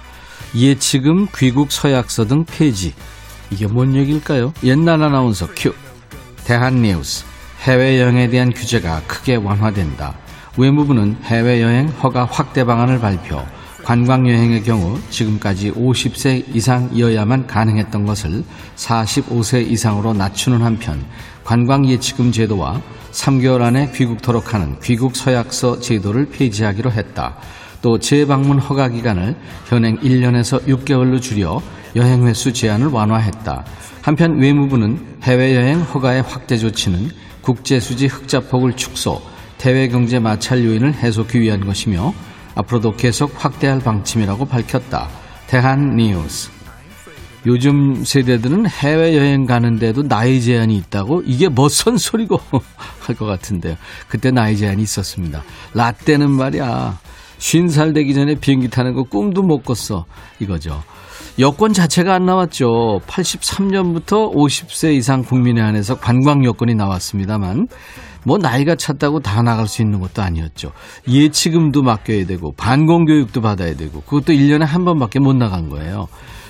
예치금 0.56 1.26
귀국 1.36 1.72
서약서 1.72 2.28
등 2.28 2.46
폐지 2.46 2.94
이게 3.50 3.66
뭔 3.66 3.94
얘기일까요? 3.94 4.54
옛날 4.64 5.02
아나운서 5.02 5.48
큐 5.54 5.74
대한뉴스 6.44 7.26
해외여행에 7.60 8.30
대한 8.30 8.54
규제가 8.54 9.02
크게 9.06 9.36
완화된다. 9.36 10.29
외무부는 10.60 11.16
해외여행 11.24 11.88
허가 12.02 12.26
확대 12.26 12.64
방안을 12.64 13.00
발표. 13.00 13.42
관광여행의 13.82 14.62
경우 14.62 15.00
지금까지 15.08 15.72
50세 15.72 16.54
이상이어야만 16.54 17.46
가능했던 17.46 18.04
것을 18.04 18.44
45세 18.76 19.66
이상으로 19.70 20.12
낮추는 20.12 20.60
한편 20.60 21.02
관광예치금 21.44 22.30
제도와 22.30 22.82
3개월 23.10 23.62
안에 23.62 23.90
귀국토록 23.92 24.52
하는 24.52 24.78
귀국서약서 24.80 25.80
제도를 25.80 26.28
폐지하기로 26.28 26.92
했다. 26.92 27.36
또 27.80 27.98
재방문 27.98 28.58
허가 28.58 28.88
기간을 28.88 29.36
현행 29.66 29.98
1년에서 30.00 30.62
6개월로 30.66 31.22
줄여 31.22 31.62
여행 31.96 32.26
횟수 32.26 32.52
제한을 32.52 32.88
완화했다. 32.88 33.64
한편 34.02 34.38
외무부는 34.38 35.16
해외여행 35.22 35.80
허가의 35.80 36.20
확대 36.20 36.58
조치는 36.58 37.08
국제수지 37.40 38.06
흑자폭을 38.06 38.76
축소, 38.76 39.22
대외 39.60 39.88
경제 39.88 40.18
마찰 40.18 40.64
요인을 40.64 40.94
해소하기 40.94 41.38
위한 41.38 41.60
것이며 41.66 42.14
앞으로도 42.54 42.92
계속 42.92 43.32
확대할 43.36 43.80
방침이라고 43.80 44.46
밝혔다. 44.46 45.08
대한 45.48 45.96
뉴스 45.96 46.50
요즘 47.44 48.02
세대들은 48.02 48.66
해외여행 48.68 49.44
가는데도 49.44 50.08
나이 50.08 50.40
제한이 50.40 50.74
있다고 50.76 51.22
이게 51.26 51.50
멋선 51.50 51.98
소리고 51.98 52.40
할 53.00 53.16
것 53.16 53.26
같은데요. 53.26 53.76
그때 54.08 54.30
나이 54.30 54.56
제한이 54.56 54.82
있었습니다. 54.82 55.42
라떼는 55.74 56.30
말이야. 56.30 56.98
쉰살 57.36 57.92
되기 57.92 58.14
전에 58.14 58.36
비행기 58.36 58.68
타는 58.68 58.94
거 58.94 59.02
꿈도 59.02 59.42
못 59.42 59.62
꿨어. 59.62 60.06
이거죠. 60.38 60.82
여권 61.38 61.72
자체가 61.74 62.14
안 62.14 62.24
나왔죠. 62.24 63.00
83년부터 63.06 64.34
50세 64.34 64.94
이상 64.94 65.22
국민에 65.22 65.60
한해서 65.60 65.96
관광 65.98 66.44
여건이 66.44 66.74
나왔습니다만 66.74 67.68
뭐 68.24 68.38
나이가 68.38 68.74
찼다고 68.74 69.20
다 69.20 69.42
나갈 69.42 69.66
수 69.66 69.82
있는 69.82 70.00
것도 70.00 70.22
아니었죠. 70.22 70.72
예치금도 71.08 71.82
맡겨야 71.82 72.26
되고 72.26 72.52
반공 72.56 73.04
교육도 73.06 73.40
받아야 73.40 73.74
되고 73.74 74.00
그것도 74.02 74.32
1년에 74.32 74.64
한 74.64 74.84
번밖에 74.84 75.18
못 75.20 75.34
나간 75.34 75.68
거예요. 75.68 76.06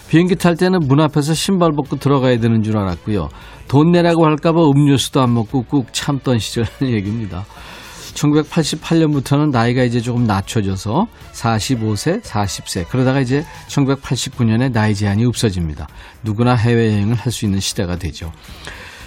비행기 0.09 0.35
탈 0.37 0.57
때는 0.57 0.81
문 0.89 1.01
앞에서 1.01 1.35
신발 1.35 1.71
벗고 1.71 1.97
들어가야 1.97 2.39
되는 2.41 2.63
줄 2.63 2.77
알았고요. 2.77 3.29
돈 3.69 3.93
내라고 3.93 4.27
할까봐 4.27 4.61
음료수도 4.71 5.21
안 5.23 5.33
먹고 5.35 5.63
꾹 5.63 5.87
참던 5.93 6.41
시절 6.41 6.67
얘기입니다. 6.83 7.45
1988년부터는 8.15 9.51
나이가 9.51 9.85
이제 9.85 10.01
조금 10.01 10.25
낮춰져서 10.25 11.07
45세, 11.33 12.23
40세. 12.23 12.89
그러다가 12.89 13.21
이제 13.21 13.45
1989년에 13.69 14.73
나이 14.73 14.95
제한이 14.97 15.25
없어집니다. 15.25 15.87
누구나 16.25 16.55
해외여행을 16.55 17.15
할 17.15 17.31
수 17.31 17.45
있는 17.45 17.61
시대가 17.61 17.95
되죠. 17.97 18.33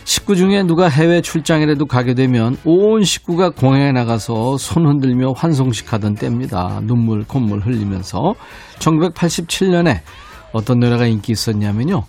식구 0.05 0.35
중에 0.35 0.63
누가 0.63 0.89
해외 0.89 1.21
출장이라도 1.21 1.85
가게 1.85 2.13
되면 2.13 2.57
온 2.65 3.03
식구가 3.03 3.51
공항에 3.51 3.91
나가서 3.91 4.57
손 4.57 4.85
흔들며 4.85 5.33
환송식 5.35 5.93
하던 5.93 6.15
때입니다. 6.15 6.81
눈물, 6.83 7.23
콧물 7.23 7.59
흘리면서 7.59 8.33
1987년에 8.79 10.01
어떤 10.51 10.79
노래가 10.79 11.05
인기 11.05 11.31
있었냐면요. 11.31 12.03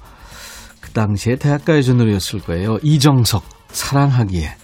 그 0.81 0.91
당시에 0.91 1.37
대학가요제 1.37 1.95
노래였을 1.95 2.41
거예요. 2.41 2.79
이정석, 2.83 3.45
사랑하기에. 3.69 4.64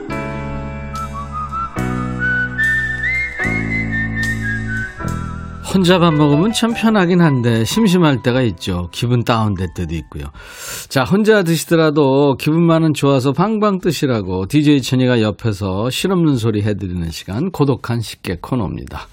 혼자 5.73 5.99
밥 5.99 6.13
먹으면 6.13 6.51
참 6.51 6.73
편하긴 6.73 7.21
한데 7.21 7.63
심심할 7.63 8.21
때가 8.21 8.41
있죠. 8.41 8.89
기분 8.91 9.23
다운될 9.23 9.69
때도 9.73 9.95
있고요. 9.95 10.25
자, 10.89 11.05
혼자 11.05 11.43
드시더라도 11.43 12.35
기분만은 12.35 12.93
좋아서 12.93 13.31
방방 13.31 13.79
뜨시라고 13.79 14.47
DJ 14.47 14.81
천이가 14.81 15.21
옆에서 15.21 15.89
실없는 15.89 16.35
소리 16.35 16.61
해드리는 16.61 17.09
시간 17.11 17.51
고독한 17.51 18.01
식객 18.01 18.41
코너입니다. 18.41 19.07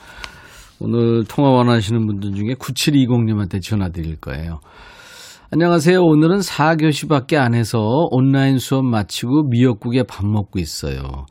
오늘 0.81 1.25
통화 1.29 1.51
원하시는 1.51 2.05
분들 2.07 2.35
중에 2.35 2.55
9720님한테 2.55 3.63
전화 3.63 3.91
드릴 3.91 4.17
거예요. 4.17 4.59
안녕하세요. 5.53 6.01
오늘은 6.03 6.41
4교시밖에 6.41 7.37
안 7.37 7.55
해서 7.55 7.79
온라인 8.11 8.59
수업 8.59 8.85
마치고 8.85 9.45
미역국에 9.45 10.03
밥 10.03 10.27
먹고 10.27 10.59
있어요. 10.59 11.27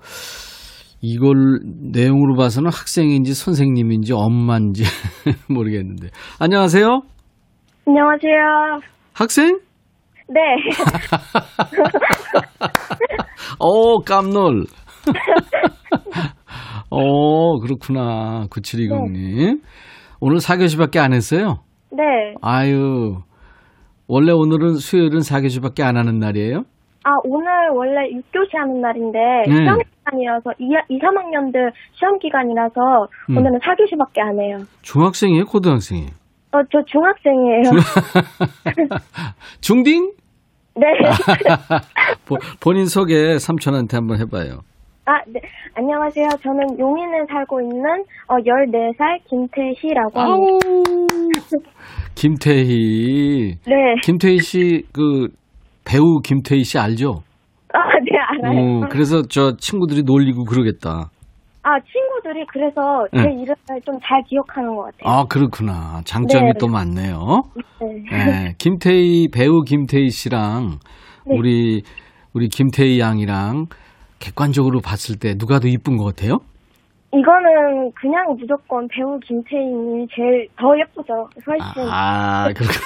이걸 1.02 1.60
내용으로 1.94 2.36
봐서는 2.36 2.70
학생인지 2.72 3.34
선생님인지 3.34 4.14
엄마인지 4.14 4.84
모르겠는데. 5.50 6.10
안녕하세요. 6.40 7.02
안녕하세요. 7.88 8.80
학생? 9.14 9.60
네. 10.30 10.42
오, 13.60 14.00
깜놀. 14.06 14.66
오, 16.92 17.60
그렇구나. 17.62 18.48
9720님. 18.50 19.12
네. 19.14 19.56
오늘 20.20 20.38
4교시밖에 20.38 20.98
안 20.98 21.14
했어요? 21.14 21.60
네. 21.92 22.04
아유. 22.42 23.18
원래 24.08 24.32
오늘은 24.32 24.76
수요일은 24.76 25.20
4교시밖에 25.20 25.82
안 25.84 25.96
하는 25.98 26.20
날이에요? 26.20 26.64
아, 27.08 27.12
오늘 27.24 27.48
원래 27.74 28.02
6교시 28.10 28.58
하는 28.58 28.82
날인데, 28.82 29.17
네. 29.48 29.56
시험 29.56 29.80
기간이라서, 29.80 30.52
2, 30.60 30.76
2, 30.89 31.00
3학년들 31.00 31.72
시험 31.93 32.20
기간이라서, 32.20 33.08
음. 33.30 33.38
오늘은 33.38 33.60
4교시밖에 33.60 34.20
안 34.20 34.38
해요. 34.41 34.58
중학생이에요? 34.82 35.46
고등학생이에요? 35.46 36.10
어, 36.52 36.60
저 36.70 36.84
중학생이에요. 36.84 37.63
중딩? 39.62 40.12
네. 40.76 40.86
본인 42.60 42.88
소개 42.88 43.39
삼촌한테 43.39 43.96
한번 43.96 44.20
해봐요. 44.20 44.60
아, 45.06 45.13
네. 45.28 45.39
안녕하세요. 45.76 46.28
저는 46.43 46.78
용인에 46.78 47.26
살고 47.30 47.62
있는 47.62 47.86
어, 48.28 48.36
14살 48.36 49.20
김태희라고 49.30 50.20
합니다. 50.20 50.67
김태희. 52.15 53.60
네. 53.65 53.76
김태희 54.04 54.39
씨, 54.39 54.84
그, 54.91 55.30
배우 55.88 56.19
김태희 56.23 56.63
씨 56.63 56.78
알죠? 56.78 57.23
아, 57.73 57.80
네, 58.04 58.17
알아요. 58.43 58.60
어, 58.60 58.88
그래서 58.89 59.21
저 59.30 59.56
친구들이 59.58 60.04
놀리고 60.04 60.43
그러겠다. 60.43 61.10
아, 61.63 61.80
친구들이 61.82 62.45
그래서 62.47 63.06
제 63.13 63.21
네. 63.23 63.34
이름을 63.34 63.82
좀 63.86 63.97
잘 64.04 64.21
기억하는 64.23 64.76
것 64.76 64.84
같아요. 64.84 65.04
아, 65.13 65.26
그렇구나. 65.26 66.02
장점이 66.06 66.45
네. 66.45 66.52
또 66.60 66.67
많네요. 66.67 67.41
네. 67.82 68.26
네. 68.26 68.54
김태희, 68.58 69.30
배우 69.34 69.62
김태희 69.63 70.10
씨랑 70.10 70.80
네. 71.26 71.36
우리, 71.38 71.84
우리 72.34 72.47
김태희 72.47 73.00
양이랑 73.00 73.65
객관적으로 74.19 74.80
봤을 74.82 75.17
때 75.17 75.36
누가 75.38 75.60
더 75.60 75.67
이쁜 75.67 75.97
것 75.97 76.06
같아요? 76.06 76.39
이거는 77.13 77.91
그냥 77.93 78.36
무조건 78.38 78.86
배우 78.89 79.17
김태희님이 79.20 80.08
제일 80.13 80.48
더 80.58 80.78
예쁘죠. 80.78 81.30
훨씬. 81.48 81.89
아, 81.91 82.50
그렇구나. 82.54 82.84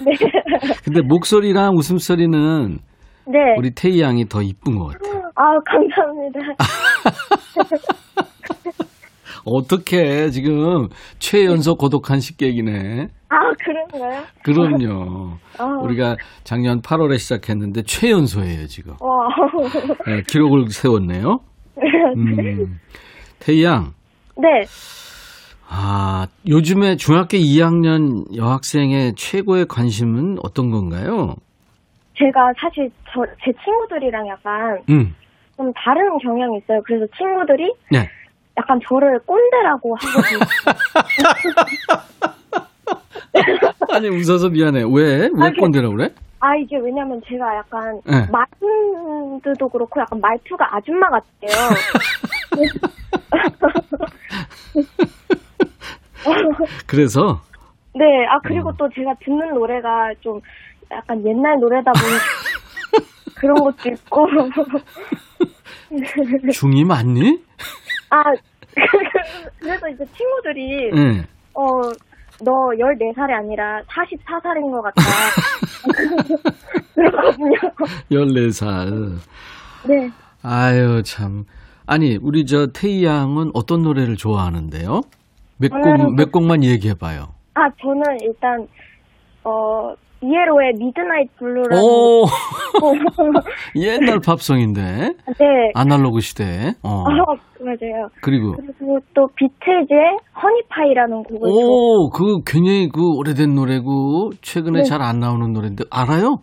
네. 0.06 0.12
근데 0.84 1.02
목소리랑 1.02 1.74
웃음소리는 1.76 2.78
네. 3.26 3.38
우리 3.58 3.72
태희 3.74 4.00
양이 4.00 4.24
더 4.26 4.40
이쁜 4.42 4.78
것 4.78 4.86
같아요. 4.98 5.22
아, 5.34 5.58
감사합니다. 5.66 6.40
어떻게 9.44 10.30
지금 10.30 10.86
최연소 11.18 11.74
고독한 11.74 12.20
식객이네. 12.20 13.08
아, 13.28 13.36
그런가요? 13.64 14.22
그럼요. 14.44 15.32
아. 15.58 15.64
우리가 15.82 16.16
작년 16.44 16.80
8월에 16.80 17.18
시작했는데 17.18 17.82
최연소예요, 17.82 18.66
지금. 18.66 18.94
와. 19.00 19.26
네, 20.06 20.22
기록을 20.28 20.68
세웠네요. 20.68 21.38
음. 22.16 22.78
태희 23.42 23.64
양. 23.64 23.92
네. 24.36 24.64
아, 25.68 26.26
요즘에 26.46 26.96
중학교 26.96 27.36
2학년 27.36 28.24
여학생의 28.36 29.14
최고의 29.16 29.66
관심은 29.66 30.38
어떤 30.42 30.70
건가요? 30.70 31.34
제가 32.16 32.52
사실 32.58 32.90
저, 33.12 33.24
제 33.44 33.52
친구들이랑 33.64 34.28
약간 34.28 34.78
음. 34.90 35.14
좀 35.56 35.72
다른 35.72 36.18
경향이 36.18 36.58
있어요. 36.58 36.80
그래서 36.84 37.06
친구들이 37.16 37.72
네. 37.90 38.08
약간 38.56 38.78
저를 38.86 39.18
꼰대라고 39.20 39.96
하거든요. 39.96 40.38
아니, 43.92 44.08
웃어서 44.08 44.50
미안해. 44.50 44.84
왜? 44.92 45.30
왜 45.32 45.46
아니, 45.46 45.56
꼰대라고 45.56 45.96
그래? 45.96 46.10
아 46.44 46.56
이게 46.56 46.76
왜냐면 46.76 47.22
제가 47.28 47.54
약간 47.56 48.00
네. 48.04 48.26
마인드도 48.32 49.68
그렇고 49.68 50.00
약간 50.00 50.20
말투가 50.20 50.74
아줌마 50.74 51.08
같아요. 51.08 51.70
그래서 56.88 57.40
네, 57.94 58.26
아 58.26 58.40
그리고 58.42 58.70
어. 58.70 58.74
또 58.76 58.88
제가 58.92 59.14
듣는 59.24 59.54
노래가 59.54 60.12
좀 60.20 60.40
약간 60.90 61.24
옛날 61.24 61.60
노래다 61.60 61.92
보니 61.92 63.06
그런 63.38 63.54
것도 63.62 63.88
있고. 63.90 64.26
중이 66.52 66.84
맞니? 66.84 67.40
아 68.10 68.24
그래서 69.60 69.88
이제 69.90 70.04
친구들이 70.16 70.90
응. 70.92 71.24
어 71.54 71.62
너 72.44 72.52
14살이 72.76 73.30
아니라 73.32 73.82
44살인 73.82 74.70
것 74.72 74.82
같다. 74.82 75.02
그러거든요. 76.94 77.58
14살. 78.10 79.18
네. 79.88 80.10
아유, 80.42 81.02
참. 81.04 81.44
아니, 81.86 82.18
우리 82.20 82.44
저 82.46 82.66
태희 82.68 83.04
양은 83.04 83.50
어떤 83.54 83.82
노래를 83.82 84.16
좋아하는데요? 84.16 85.00
몇 85.58 85.68
곡, 85.70 85.82
저는 85.82 86.16
몇 86.16 86.32
곡만 86.32 86.64
얘기해봐요. 86.64 87.34
아 87.54 87.68
저는 87.80 88.02
일단 88.22 88.66
어 89.44 89.94
ELO의 90.22 90.72
Midnight 90.78 91.36
Blue라는 91.36 91.82
오! 91.82 92.24
옛날 93.76 94.20
팝송인데. 94.24 94.80
네. 94.80 95.46
아날로그 95.74 96.20
시대. 96.20 96.72
어. 96.82 97.04
아, 97.04 97.34
맞아요. 97.60 98.08
그리고, 98.22 98.52
그리고 98.56 98.98
또 99.14 99.26
비틀즈의 99.34 100.18
Honey 100.40 100.69
Pie라는 100.69 101.22
곡을 101.24 101.40
좋아- 101.40 101.50
오, 101.50 102.10
그 102.10 102.42
굉장히 102.46 102.88
그 102.88 103.00
오래된 103.18 103.54
노래고, 103.54 104.30
최근에 104.42 104.78
네. 104.80 104.84
잘 104.84 105.04
안 105.04 105.18
나오는 105.18 105.52
노래인데, 105.52 105.84
알아요? 105.90 106.38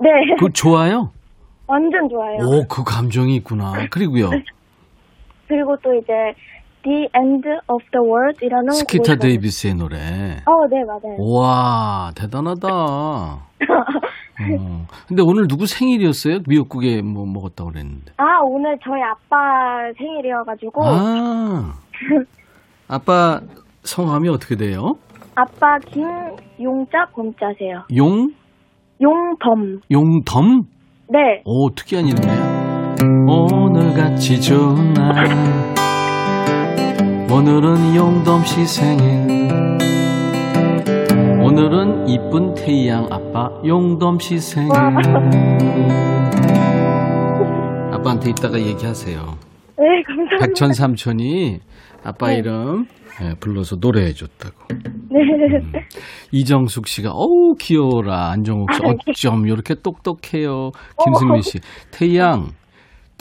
네. 0.00 0.08
그거 0.38 0.48
좋아요? 0.52 1.10
완전 1.66 2.08
좋아요. 2.08 2.36
오, 2.44 2.66
그 2.68 2.82
감정이 2.84 3.34
있구나. 3.36 3.72
그리고요. 3.90 4.28
그리고 5.48 5.76
또 5.82 5.94
이제 5.94 6.12
The 6.82 7.08
End 7.16 7.48
of 7.68 7.84
the 7.92 8.02
World이라는 8.04 8.70
스키타 8.72 9.14
곡을 9.14 9.18
데이비스의 9.18 9.74
노래. 9.74 9.96
어, 10.46 10.66
네, 10.70 10.82
맞아요. 10.84 11.16
와, 11.18 12.10
대단하다. 12.16 12.68
어. 14.42 14.86
근데 15.06 15.22
오늘 15.22 15.46
누구 15.46 15.66
생일이었어요? 15.66 16.38
미역국에 16.48 17.02
뭐 17.02 17.26
먹었다고 17.26 17.70
그랬는데. 17.70 18.12
아, 18.16 18.24
오늘 18.44 18.76
저희 18.82 19.00
아빠 19.02 19.92
생일이어가지고 19.96 20.82
아. 20.84 21.74
아빠 22.88 23.40
성함이 23.82 24.28
어떻게 24.28 24.56
돼요? 24.56 24.94
아빠 25.34 25.78
김용자 25.78 27.06
범자세요. 27.12 27.84
용? 27.96 28.28
용범. 29.00 29.80
용덤? 29.90 30.62
네. 31.08 31.42
오, 31.44 31.70
특이한 31.70 32.06
이름이에요. 32.06 32.62
오늘같이 33.28 34.40
좋은 34.40 34.92
날. 34.92 35.81
오늘은 37.32 37.96
용덤 37.96 38.44
씨 38.44 38.66
생일. 38.66 39.48
오늘은 41.40 42.06
이쁜 42.06 42.52
태희양 42.54 43.08
아빠 43.10 43.50
용덤 43.64 44.18
씨 44.18 44.38
생일. 44.38 44.70
아빠한테 47.90 48.28
이따가 48.30 48.60
얘기하세요. 48.60 49.38
네, 49.78 50.02
감사합니다. 50.06 50.46
백천 50.46 50.74
삼촌이 50.74 51.60
아빠 52.04 52.28
네. 52.28 52.36
이름 52.36 52.84
예, 53.22 53.34
불러서 53.40 53.76
노래해 53.76 54.12
줬다고. 54.12 54.54
네. 55.10 55.20
이정숙 56.32 56.86
씨가 56.86 57.12
어우 57.12 57.54
귀여워라 57.58 58.30
안정욱 58.30 58.68
씨 59.14 59.26
어쩜 59.28 59.46
이렇게 59.46 59.74
똑똑해요. 59.74 60.72
김승민 61.02 61.40
씨 61.40 61.60
태양 61.90 62.50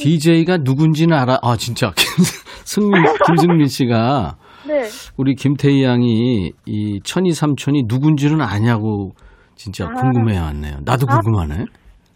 DJ가 0.03 0.57
누군지는 0.57 1.15
알아. 1.17 1.39
아 1.41 1.55
진짜 1.57 1.91
승민 2.65 3.03
김승민 3.25 3.67
씨가 3.67 4.35
네. 4.67 4.83
우리 5.17 5.35
김태희 5.35 5.83
양이 5.83 6.51
이 6.65 6.99
천이 7.03 7.31
삼촌이 7.31 7.83
누군지는 7.87 8.41
아냐고 8.41 9.11
진짜 9.55 9.85
아. 9.85 9.93
궁금해 9.93 10.39
왔네요. 10.39 10.77
나도 10.85 11.05
아. 11.09 11.19
궁금하네. 11.19 11.65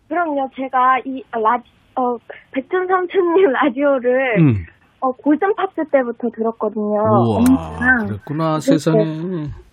그럼요, 0.07 0.47
제가 0.55 0.99
이 1.05 1.23
라디, 1.31 1.63
어, 1.95 2.15
백준 2.51 2.87
삼촌님 2.87 3.51
라디오를 3.51 4.39
음. 4.39 4.65
어, 5.01 5.11
골든 5.11 5.55
팝스 5.55 5.89
때부터 5.91 6.29
들었거든요. 6.35 7.01
우와. 7.01 7.43
그랬구나 8.07 8.59
세상에. 8.59 9.03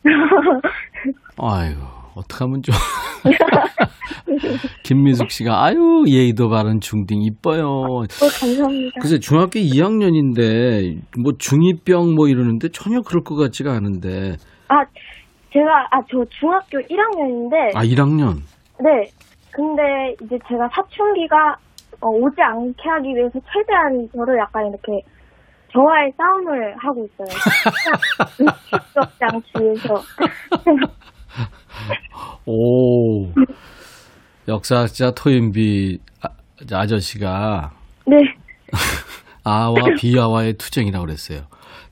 아이고 1.39 2.02
어떡하면 2.15 2.63
좋아. 2.63 2.77
김미숙 4.83 5.31
씨가 5.31 5.65
아유 5.65 6.05
예의도 6.07 6.49
바른 6.49 6.81
중딩 6.81 7.23
이뻐요. 7.23 7.67
어, 7.67 8.01
감사합니다. 8.01 9.01
글쎄 9.01 9.19
중학교 9.19 9.59
2학년인데 9.61 11.01
뭐 11.23 11.33
중2병 11.33 12.15
뭐 12.15 12.29
이러는데 12.29 12.69
전혀 12.71 13.01
그럴 13.03 13.23
것 13.23 13.37
같지가 13.37 13.73
않은데 13.73 14.37
아, 14.69 14.85
제가, 15.53 15.89
아, 15.91 16.01
저 16.11 16.25
중학교 16.41 16.79
1학년인데, 16.79 17.77
아 17.77 17.85
1학년 17.85 18.41
네. 18.81 19.11
근데 19.51 20.15
이제 20.23 20.39
제가 20.49 20.69
사춘기가 20.75 21.57
어, 22.01 22.09
오지 22.09 22.41
않게 22.41 22.89
하기 22.89 23.15
위해서 23.15 23.39
최대한 23.53 24.09
저를 24.15 24.39
약간 24.39 24.67
이렇게 24.67 25.03
저와의 25.73 26.13
싸움을 26.17 26.75
하고 26.79 27.07
있어요. 27.07 27.29
않기 29.21 29.51
위해서. 29.63 29.95
오 32.47 33.27
역사학자 34.49 35.13
토인비 35.13 35.99
아, 36.23 36.29
아저씨가 36.73 37.71
네. 38.07 38.17
아와 39.45 39.75
비아와의 39.99 40.55
투쟁이라고 40.55 41.05
그랬어요. 41.05 41.43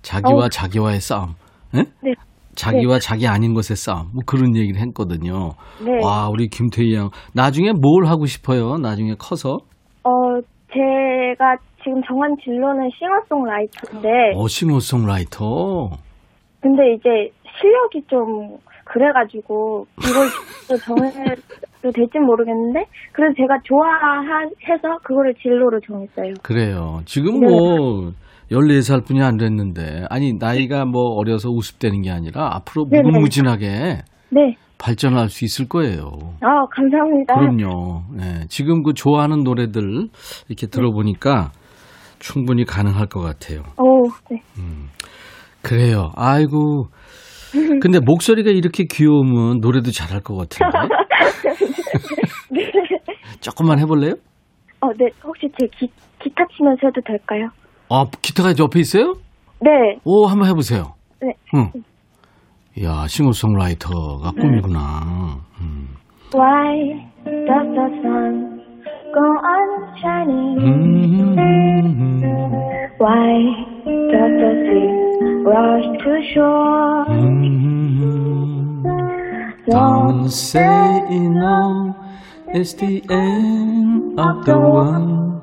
자기와 0.02 0.46
어. 0.46 0.48
자기와의 0.48 1.00
싸움. 1.00 1.34
예? 1.74 1.84
네. 2.02 2.14
자기와 2.54 2.98
자기 2.98 3.26
아닌 3.26 3.54
것의 3.54 3.76
싸움. 3.76 4.10
뭐 4.12 4.22
그런 4.26 4.56
얘기를 4.56 4.80
했거든요. 4.80 5.52
네. 5.84 6.04
와, 6.04 6.28
우리 6.28 6.48
김태희 6.48 6.94
양. 6.94 7.10
나중에 7.34 7.72
뭘 7.72 8.06
하고 8.06 8.26
싶어요? 8.26 8.76
나중에 8.78 9.14
커서? 9.18 9.58
어, 10.04 10.10
제가 10.72 11.56
지금 11.82 12.02
정한 12.06 12.36
진로는 12.42 12.90
싱어송라이터인데, 12.98 14.08
어, 14.36 14.46
싱어송라이터. 14.46 15.90
근데 16.60 16.94
이제 16.94 17.08
실력이 17.58 18.06
좀 18.08 18.58
그래가지고 18.92 19.86
이걸 19.98 20.26
또 20.68 20.76
정해도 20.76 21.90
될진 21.94 22.24
모르겠는데, 22.24 22.84
그래서 23.12 23.34
제가 23.36 23.58
좋아해서 23.64 24.98
그거를 25.04 25.34
진로로 25.40 25.78
정했어요. 25.86 26.34
그래요. 26.42 27.00
지금 27.04 27.40
네. 27.40 27.46
뭐 27.46 28.12
14살 28.50 29.06
뿐이 29.06 29.22
안 29.22 29.36
됐는데 29.36 30.06
아니 30.10 30.34
나이가 30.34 30.84
뭐 30.84 31.14
어려서 31.14 31.50
우습다는 31.50 32.02
게 32.02 32.10
아니라 32.10 32.56
앞으로 32.56 32.86
네네. 32.90 33.02
무궁무진하게 33.04 33.68
네. 34.30 34.56
발전할 34.78 35.28
수 35.28 35.44
있을 35.44 35.68
거예요. 35.68 36.10
아, 36.40 36.66
감사합니다. 36.74 37.34
그럼요. 37.34 38.02
네. 38.16 38.46
지금 38.48 38.82
그 38.82 38.92
좋아하는 38.92 39.44
노래들 39.44 40.08
이렇게 40.48 40.66
들어보니까 40.66 41.52
충분히 42.18 42.64
가능할 42.64 43.06
것 43.06 43.20
같아요. 43.20 43.62
오, 43.78 44.08
네. 44.30 44.42
그래요. 45.62 46.10
아이고. 46.16 46.88
근데 47.80 47.98
목소리가 48.04 48.50
이렇게 48.50 48.84
귀여우면 48.84 49.58
노래도 49.60 49.90
잘할 49.90 50.20
것 50.20 50.36
같은데. 50.36 50.70
조금만 53.40 53.78
해볼래요? 53.78 54.14
어, 54.80 54.88
네. 54.98 55.08
혹시 55.24 55.48
제 55.58 55.66
기, 55.76 55.88
기타 56.22 56.44
치면서 56.56 56.86
해도 56.86 57.00
될까요? 57.04 57.48
아, 57.88 58.04
기타가 58.22 58.54
옆에 58.58 58.80
있어요? 58.80 59.14
네. 59.60 59.70
오, 60.04 60.26
한번 60.26 60.48
해보세요. 60.48 60.94
네. 61.20 61.32
응. 61.54 61.70
이야, 62.78 63.06
싱어송라이터가 63.06 64.30
꿈이구나. 64.32 65.40
음. 65.60 65.88
Why 66.32 67.10
does 67.24 67.74
the 67.74 68.00
sun 68.00 68.59
go 69.14 69.20
on 69.20 69.68
shining? 70.00 70.58
음, 70.60 71.36
Why 72.98 73.32
does 74.12 74.32
the 74.42 74.52
sea 74.66 74.90
rush 75.44 75.86
to 76.04 76.12
shore? 76.34 77.04
음. 77.08 78.82
Don't 79.66 79.70
Don't 79.70 80.28
say 80.28 81.00
no, 81.10 81.94
it's 82.52 82.74
the 82.74 83.02
end 83.08 84.18
of 84.18 84.44
the 84.44 84.58
world. 84.58 85.40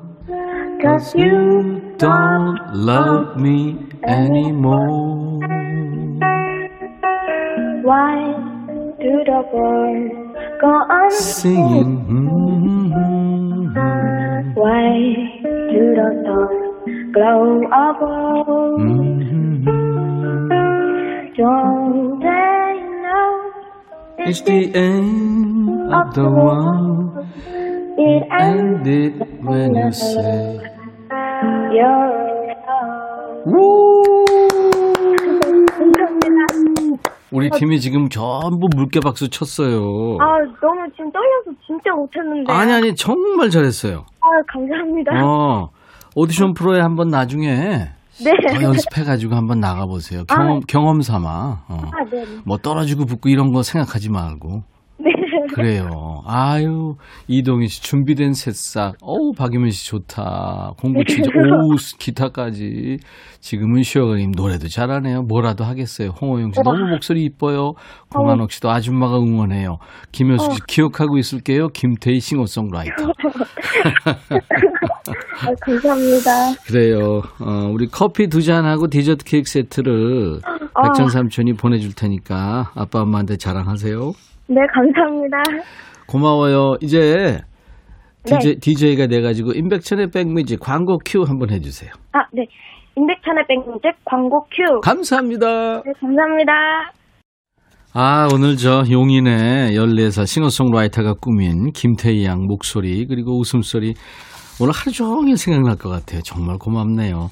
cause 0.82 1.14
you 1.14 1.80
Don't 1.98 2.58
love 2.74 3.36
me 3.36 3.76
anymore. 4.04 5.40
Why 7.82 8.14
do 9.00 9.12
the 9.24 9.40
birds 9.50 10.27
go 10.60 10.74
singing. 11.10 12.04
Mm 12.08 12.92
-hmm. 12.92 13.78
Why 14.58 14.90
do 15.70 15.82
the 15.98 16.08
stars 16.20 16.58
glow 17.14 17.62
above? 17.86 18.82
Mm 18.82 19.20
-hmm. 19.22 19.88
Don't 21.38 22.18
they 22.20 22.74
know 23.04 23.34
it's 24.18 24.42
the 24.42 24.62
end 24.74 25.94
of 25.94 26.06
the 26.14 26.26
world? 26.26 27.26
It 27.98 28.22
ended 28.30 29.14
when 29.46 29.74
you 29.74 29.92
said 29.92 30.58
you're 31.70 32.54
alone. 32.66 33.46
Woo! 33.46 34.57
우리 37.30 37.50
팀이 37.50 37.80
지금 37.80 38.08
전부 38.08 38.68
물개 38.74 39.00
박수 39.00 39.28
쳤어요. 39.28 40.16
아 40.20 40.38
너무 40.60 40.90
지금 40.92 41.10
떨려서 41.12 41.58
진짜 41.66 41.92
못했는데. 41.94 42.52
아니 42.52 42.72
아니 42.72 42.94
정말 42.94 43.50
잘했어요. 43.50 44.06
아 44.20 44.26
감사합니다. 44.52 45.12
어 45.24 45.68
오디션 46.14 46.54
프로에 46.54 46.80
한번 46.80 47.08
나중에 47.08 47.54
네. 47.54 48.32
더 48.52 48.62
연습해가지고 48.62 49.34
한번 49.34 49.60
나가보세요. 49.60 50.24
경험 50.24 50.60
경험 50.66 51.00
삼아. 51.02 51.64
어. 51.68 51.80
아 51.92 52.04
네. 52.10 52.24
뭐 52.44 52.56
떨어지고 52.56 53.04
붙고 53.04 53.28
이런 53.28 53.52
거 53.52 53.62
생각하지 53.62 54.10
말고. 54.10 54.62
네. 55.48 55.54
그래요. 55.54 56.22
아유, 56.26 56.96
이동희 57.26 57.68
씨 57.68 57.82
준비된 57.82 58.34
새싹. 58.34 58.96
어우, 59.02 59.32
박유민 59.32 59.70
씨 59.70 59.86
좋다. 59.86 60.74
공부 60.78 61.02
진짜, 61.04 61.30
오우, 61.34 61.76
기타까지. 61.98 62.98
지금은 63.40 63.82
쉬어가님 63.82 64.32
노래도 64.32 64.68
잘하네요. 64.68 65.22
뭐라도 65.22 65.64
하겠어요. 65.64 66.10
홍호영 66.10 66.52
씨 66.52 66.60
너무 66.62 66.86
목소리 66.90 67.24
이뻐요. 67.24 67.74
공한옥 68.10 68.50
씨도 68.52 68.70
아줌마가 68.70 69.16
응원해요. 69.18 69.78
김효숙 70.12 70.52
씨 70.54 70.58
기억하고 70.66 71.18
있을게요. 71.18 71.68
김태희 71.68 72.20
싱어송라이터. 72.20 73.12
아, 75.40 75.54
감사합니다. 75.60 76.54
그래요. 76.66 77.22
어, 77.40 77.70
우리 77.72 77.86
커피 77.86 78.26
두 78.28 78.42
잔하고 78.42 78.88
디저트 78.88 79.24
케이크 79.24 79.48
세트를 79.48 80.40
백천 80.82 81.08
삼촌이 81.08 81.54
보내줄 81.54 81.94
테니까 81.94 82.72
아빠 82.74 83.02
엄마한테 83.02 83.36
자랑하세요. 83.36 84.12
네 84.48 84.60
감사합니다. 84.72 85.36
고마워요. 86.06 86.76
이제 86.80 86.98
네. 86.98 87.40
DJ, 88.24 88.56
DJ가 88.60 89.06
돼가지고 89.06 89.52
임백천의 89.52 90.10
백뮤직 90.10 90.60
광고 90.60 90.98
큐 91.04 91.22
한번 91.22 91.50
해주세요. 91.50 91.90
아 92.12 92.20
네. 92.32 92.46
임백천의 92.96 93.44
백뮤직 93.46 93.92
광고 94.04 94.44
큐. 94.44 94.80
감사합니다. 94.80 95.82
네 95.82 95.92
감사합니다. 96.00 96.52
아, 97.94 98.28
오늘 98.32 98.56
저 98.56 98.84
용인의 98.90 99.72
14살 99.72 100.26
싱어송라이터가 100.26 101.14
꾸민 101.20 101.72
김태희 101.72 102.24
양 102.24 102.46
목소리 102.46 103.06
그리고 103.06 103.38
웃음소리 103.38 103.94
오늘 104.60 104.72
하루 104.74 104.92
종일 104.92 105.36
생각날 105.36 105.76
것 105.76 105.88
같아요. 105.88 106.20
정말 106.22 106.58
고맙네요. 106.58 107.28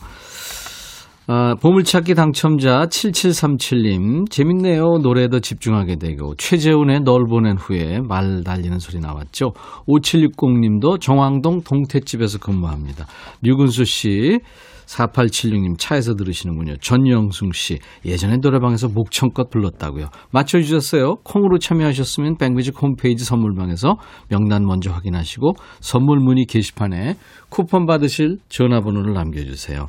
아, 1.29 1.57
보물찾기 1.61 2.15
당첨자 2.15 2.87
7737님 2.87 4.31
재밌네요. 4.31 4.99
노래도 5.03 5.41
집중하게 5.41 5.97
되고 5.97 6.37
최재훈의 6.37 7.01
널 7.01 7.27
보낸 7.29 7.57
후에 7.57 8.01
말 8.01 8.45
달리는 8.45 8.79
소리 8.79 9.01
나왔죠. 9.01 9.51
5760님도 9.89 11.01
정왕동 11.01 11.63
동태집에서 11.63 12.39
근무합니다. 12.39 13.07
류근수 13.43 13.85
씨 13.85 14.39
4876님 14.87 15.75
차에서 15.77 16.15
들으시는군요. 16.15 16.77
전영숙 16.77 17.57
씨 17.57 17.81
예전에 18.05 18.37
노래방에서 18.37 18.87
목청껏 18.87 19.51
불렀다고요. 19.51 20.11
맞춰주셨어요. 20.31 21.17
콩으로 21.25 21.59
참여하셨으면 21.59 22.37
백뮤직 22.37 22.81
홈페이지 22.81 23.25
선물방에서 23.25 23.97
명단 24.29 24.65
먼저 24.65 24.93
확인하시고 24.93 25.55
선물 25.81 26.21
문의 26.21 26.45
게시판에 26.45 27.17
쿠폰 27.49 27.87
받으실 27.87 28.39
전화번호를 28.49 29.13
남겨주세요. 29.13 29.89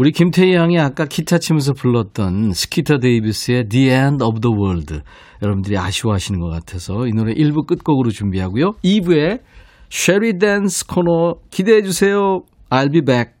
우리 0.00 0.12
김태희 0.12 0.54
양이 0.54 0.78
아까 0.78 1.04
기타 1.04 1.36
치면서 1.36 1.74
불렀던 1.74 2.52
스키터 2.54 3.00
데이비스의 3.00 3.68
The 3.68 3.90
End 3.90 4.24
of 4.24 4.40
the 4.40 4.56
World. 4.56 5.00
여러분들이 5.42 5.76
아쉬워하시는 5.76 6.40
것 6.40 6.48
같아서 6.48 7.06
이 7.06 7.10
노래 7.10 7.34
1부 7.34 7.66
끝곡으로 7.66 8.08
준비하고요. 8.08 8.76
2부에 8.82 9.40
Shall 9.90 10.38
We 10.38 10.52
Dance 10.52 10.86
코너 10.86 11.34
기대해 11.50 11.82
주세요. 11.82 12.40
I'll 12.70 12.90
be 12.90 13.02
back. 13.02 13.34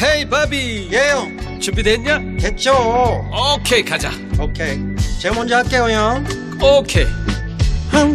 Hey 0.00 0.28
바비 0.30 0.88
예영. 0.92 1.58
준비됐냐? 1.58 2.36
됐죠. 2.38 2.74
오케이 3.58 3.82
가자. 3.82 4.12
오케이. 4.40 4.78
제가 5.20 5.34
먼저 5.34 5.56
할게요 5.56 5.88
형. 5.90 6.24
오케이. 6.62 7.06
I'm 7.90 8.14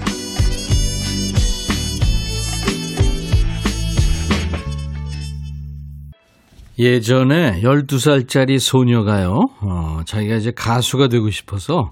예전에 6.79 7.61
12살짜리 7.61 8.59
소녀가요, 8.59 9.39
어, 9.61 9.99
자기가 10.05 10.35
이제 10.35 10.51
가수가 10.55 11.09
되고 11.09 11.29
싶어서 11.29 11.91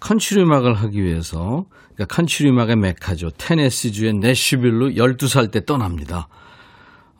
컨츄리 0.00 0.42
음악을 0.42 0.74
하기 0.74 1.02
위해서, 1.02 1.64
그러니까 1.94 2.14
컨츄리 2.14 2.50
음악의 2.50 2.76
메카죠. 2.76 3.30
테네시주의 3.36 4.14
내슈빌로 4.14 4.90
12살 4.90 5.50
때 5.50 5.64
떠납니다. 5.64 6.28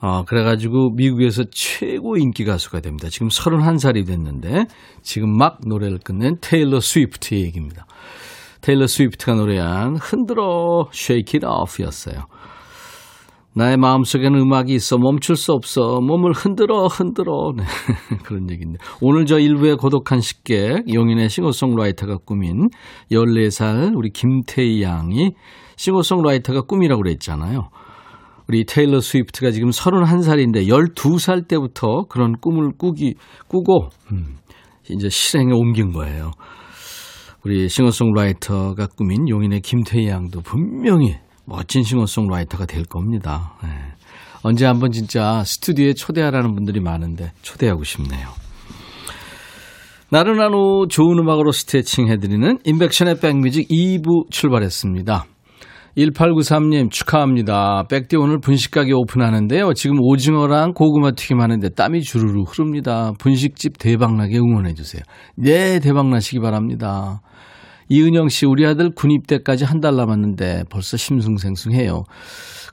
어, 0.01 0.23
그래가지고 0.25 0.91
미국에서 0.95 1.43
최고 1.51 2.17
인기 2.17 2.43
가수가 2.43 2.81
됩니다. 2.81 3.07
지금 3.09 3.29
31살이 3.29 4.05
됐는데, 4.05 4.65
지금 5.01 5.35
막 5.37 5.59
노래를 5.65 5.99
끝낸 5.99 6.37
테일러 6.41 6.79
스위프트의 6.79 7.43
얘기입니다. 7.43 7.85
테일러 8.61 8.87
스위프트가 8.87 9.35
노래한 9.35 9.97
흔들어 9.97 10.89
Shake 10.91 11.39
It 11.39 11.45
Off 11.45 11.81
였어요. 11.83 12.25
나의 13.57 13.77
마음속에는 13.77 14.37
음악이 14.37 14.73
있어 14.73 14.97
멈출 14.97 15.37
수 15.37 15.53
없어 15.53 16.01
몸을 16.01 16.33
흔들어 16.33 16.87
흔들어 16.87 17.53
네, 17.55 17.63
그런 18.23 18.49
얘기인데 18.51 18.77
오늘 18.99 19.25
저 19.25 19.39
일부의 19.39 19.77
고독한 19.77 20.19
식객 20.19 20.93
용인의 20.93 21.29
싱어송라이터가 21.29 22.17
꾸민 22.25 22.67
14살 23.11 23.95
우리 23.95 24.09
김태희 24.09 24.81
양이 24.81 25.31
싱어송라이터가 25.77 26.61
꿈이라고 26.61 27.01
그랬잖아요. 27.01 27.69
우리 28.47 28.65
테일러 28.65 28.99
스위프트가 28.99 29.51
지금 29.51 29.69
31살인데 29.69 30.67
12살 30.67 31.47
때부터 31.47 32.03
그런 32.09 32.33
꿈을 32.33 32.71
꾸기 32.77 33.15
꾸고 33.47 33.89
음, 34.11 34.35
이제 34.89 35.09
실행에 35.09 35.51
옮긴 35.53 35.91
거예요. 35.93 36.31
우리 37.43 37.69
싱어송라이터가 37.69 38.87
꾸민 38.97 39.29
용인의 39.29 39.61
김태희 39.61 40.07
양도 40.07 40.41
분명히 40.41 41.15
멋진 41.45 41.83
싱어송라이터가 41.83 42.65
될 42.65 42.83
겁니다. 42.85 43.53
네. 43.63 43.69
언제 44.43 44.65
한번 44.65 44.91
진짜 44.91 45.43
스튜디오에 45.43 45.93
초대하라는 45.93 46.53
분들이 46.53 46.79
많은데 46.79 47.31
초대하고 47.41 47.83
싶네요. 47.83 48.27
나른한 50.11 50.53
오후 50.53 50.87
좋은 50.87 51.17
음악으로 51.17 51.51
스트레칭 51.51 52.07
해드리는 52.09 52.59
인백션의 52.63 53.19
백뮤직 53.19 53.67
2부 53.67 54.29
출발했습니다. 54.29 55.25
1893님 55.97 56.91
축하합니다. 56.91 57.85
백디 57.89 58.17
오늘 58.17 58.39
분식가게 58.39 58.91
오픈하는데요. 58.93 59.73
지금 59.73 59.97
오징어랑 60.01 60.73
고구마 60.73 61.11
튀김 61.11 61.39
하는데 61.39 61.67
땀이 61.69 62.01
주르르 62.01 62.41
흐릅니다. 62.41 63.13
분식집 63.17 63.77
대박나게 63.79 64.37
응원해주세요. 64.37 65.01
네, 65.37 65.79
대박나시기 65.79 66.39
바랍니다. 66.39 67.21
이은영 67.89 68.29
씨, 68.29 68.45
우리 68.45 68.65
아들 68.65 68.89
군입대까지 68.95 69.63
한 69.65 69.79
달 69.79 69.95
남았는데 69.95 70.63
벌써 70.69 70.97
심승생승해요. 70.97 72.03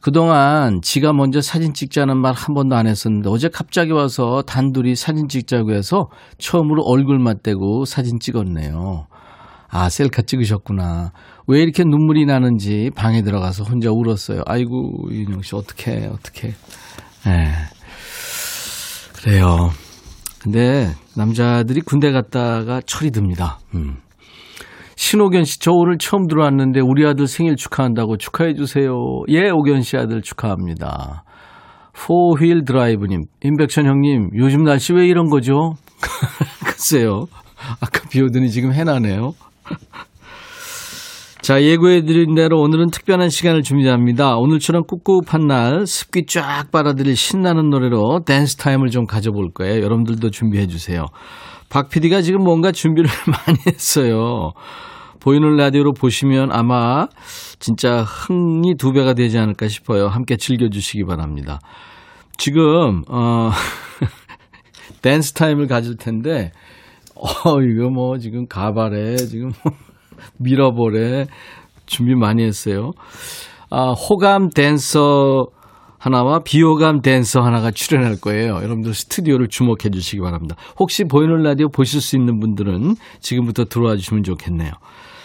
그동안 0.01 0.81
지가 0.83 1.13
먼저 1.13 1.41
사진 1.41 1.75
찍자는 1.75 2.17
말 2.17 2.35
한 2.35 2.55
번도 2.55 2.75
안 2.75 2.87
했었는데 2.87 3.29
어제 3.29 3.49
갑자기 3.49 3.93
와서 3.93 4.43
단둘이 4.43 4.97
사진 4.97 5.29
찍자고 5.29 5.73
해서 5.73 6.09
처음으로 6.39 6.83
얼굴 6.85 7.19
맞대고 7.19 7.85
사진 7.85 8.19
찍었네요. 8.19 9.07
아, 9.69 9.89
셀카 9.89 10.23
찍으셨구나. 10.23 11.13
왜 11.47 11.63
이렇게 11.63 11.83
눈물이 11.85 12.27
나는지 12.27 12.91
방에 12.95 13.23
들어가서 13.23 13.65
혼자 13.65 13.91
울었어요. 13.91 14.43
아이고, 14.47 15.09
이은영 15.11 15.43
씨, 15.43 15.55
어떡해, 15.55 16.07
어떡해. 16.09 16.55
예. 17.29 17.53
그래요. 19.15 19.71
근데 20.41 20.93
남자들이 21.17 21.81
군대 21.81 22.11
갔다가 22.13 22.81
철이 22.85 23.13
듭니다. 23.13 23.61
음. 23.75 23.97
신호견 25.03 25.43
씨, 25.43 25.59
저 25.59 25.73
오늘 25.73 25.99
처음 25.99 26.29
들어왔는데 26.29 26.79
우리 26.79 27.05
아들 27.05 27.27
생일 27.27 27.57
축하한다고 27.57 28.19
축하해 28.19 28.55
주세요. 28.55 28.95
예, 29.31 29.51
오견 29.51 29.83
씨 29.83 29.97
아들 29.97 30.23
축하합니다. 30.23 31.25
Four 31.93 32.25
Wheel 32.25 32.65
Drive님, 32.65 33.25
임백천 33.43 33.87
형님, 33.87 34.31
요즘 34.37 34.63
날씨 34.63 34.93
왜 34.93 35.09
이런 35.09 35.29
거죠? 35.29 35.73
글쎄요. 36.65 37.25
아까 37.81 38.09
비 38.11 38.23
오더니 38.23 38.49
지금 38.49 38.73
해나네요. 38.73 39.33
자, 41.43 41.61
예고해드린 41.61 42.37
대로 42.37 42.61
오늘은 42.61 42.93
특별한 42.93 43.29
시간을 43.29 43.63
준비합니다. 43.63 44.37
오늘처럼 44.37 44.85
꿉꿉한 44.87 45.49
날 45.49 45.85
습기 45.85 46.27
쫙 46.27 46.71
빨아들일 46.71 47.17
신나는 47.17 47.71
노래로 47.71 48.21
댄스 48.25 48.55
타임을 48.55 48.91
좀 48.91 49.07
가져볼 49.07 49.51
거예요. 49.53 49.83
여러분들도 49.83 50.31
준비해 50.31 50.69
주세요. 50.69 51.07
박 51.69 51.89
PD가 51.89 52.23
지금 52.23 52.45
뭔가 52.45 52.71
준비를 52.71 53.11
많이 53.27 53.59
했어요. 53.67 54.53
보이는 55.23 55.57
라디오로 55.57 55.93
보시면 55.93 56.51
아마 56.51 57.07
진짜 57.61 58.03
흥이 58.03 58.75
두 58.77 58.93
배가 58.93 59.15
되지 59.15 59.39
않을까 59.39 59.69
싶어요. 59.69 60.09
함께 60.09 60.37
즐겨주시기 60.37 61.05
바랍니다. 61.05 61.61
지금, 62.39 63.03
어, 63.09 63.51
댄스 65.01 65.35
타임을 65.35 65.69
가질 65.69 65.97
텐데, 65.97 66.51
어, 67.15 67.61
이거 67.61 67.89
뭐 67.89 68.19
지금 68.19 68.47
가발에 68.49 69.15
지금 69.17 69.53
미러볼에 70.41 71.27
준비 71.87 72.17
많이 72.17 72.43
했어요. 72.43 72.91
아, 73.71 73.93
호감 73.93 74.49
댄서 74.51 75.47
하나와 75.99 76.41
비호감 76.41 77.01
댄서 77.01 77.43
하나가 77.43 77.71
출연할 77.71 78.17
거예요. 78.21 78.57
여러분들 78.57 78.93
스튜디오를 78.93 79.47
주목해 79.47 79.91
주시기 79.93 80.21
바랍니다. 80.21 80.57
혹시 80.81 81.05
보이는 81.05 81.45
라디오 81.45 81.69
보실 81.69 82.01
수 82.01 82.17
있는 82.17 82.41
분들은 82.41 82.97
지금부터 83.21 83.67
들어와 83.67 83.95
주시면 83.95 84.25
좋겠네요. 84.25 84.73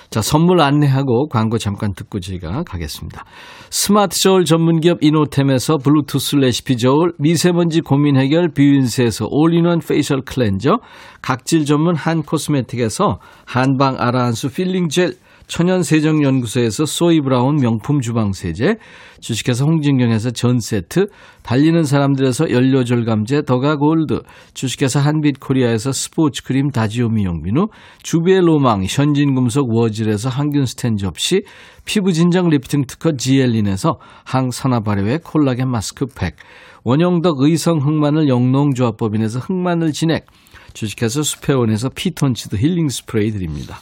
자, 0.09 0.21
선물 0.21 0.61
안내하고 0.61 1.27
광고 1.27 1.57
잠깐 1.57 1.93
듣고 1.93 2.19
저희가 2.19 2.63
가겠습니다. 2.63 3.25
스마트 3.69 4.17
저울 4.21 4.45
전문기업 4.45 4.99
이노템에서 5.01 5.77
블루투스 5.77 6.37
레시피 6.37 6.77
저울, 6.77 7.11
미세먼지 7.19 7.81
고민 7.81 8.17
해결 8.17 8.49
뷰인스에서 8.49 9.27
all-in-one 9.29 9.79
facial 9.79 10.21
cleanser, 10.21 10.79
각질 11.21 11.65
전문 11.65 11.95
한 11.95 12.23
코스메틱에서 12.23 13.19
한방 13.45 13.95
아라한수 13.99 14.53
peeling 14.53 14.87
gel, 14.87 15.13
천연세정연구소에서 15.47 16.85
소이브라운 16.85 17.55
명품 17.55 18.01
주방세제, 18.01 18.75
주식회사 19.21 19.65
홍진경에서 19.65 20.31
전세트, 20.31 21.07
달리는 21.41 21.83
사람들에서 21.83 22.51
연료절감제 22.51 23.43
더가골드, 23.43 24.21
주식회사 24.53 24.99
한빛코리아에서 24.99 25.91
스포츠크림 25.91 26.71
다지오 26.71 27.09
미용비누, 27.09 27.67
주베로망 28.03 28.85
현진금속 28.87 29.73
워즐에서 29.73 30.29
항균스텐 30.29 30.97
접시, 30.97 31.43
피부진정 31.85 32.49
리프팅 32.49 32.85
특허 32.85 33.13
지엘린에서 33.15 33.99
항산화 34.25 34.81
발효의 34.81 35.19
콜라겐 35.23 35.69
마스크팩, 35.69 36.35
원형덕 36.83 37.39
의성 37.39 37.79
흑마늘 37.79 38.27
영농조합법인에서 38.27 39.39
흑마늘 39.39 39.93
진액, 39.93 40.25
주식회사 40.73 41.23
수페원에서 41.23 41.89
피톤치드 41.89 42.57
힐링 42.57 42.89
스프레이 42.89 43.31
드립니다. 43.31 43.79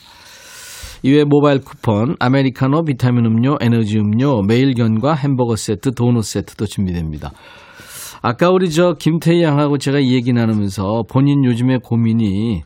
이외 1.06 1.24
모바일 1.24 1.60
쿠폰, 1.60 2.15
아메리카노, 2.20 2.84
비타민 2.86 3.28
음료, 3.28 3.58
에너지 3.62 4.00
음료, 4.00 4.41
매일견과 4.41 5.13
햄버거 5.13 5.56
세트, 5.56 5.91
도넛 5.91 6.24
세트도 6.24 6.65
준비됩니다. 6.65 7.32
아까 8.24 8.50
우리 8.50 8.72
저 8.72 8.94
김태희 8.94 9.44
양하고 9.44 9.78
제가 9.78 10.04
얘기 10.04 10.34
나누면서 10.34 11.04
본인 11.08 11.46
요즘에 11.46 11.78
고민이 11.84 12.63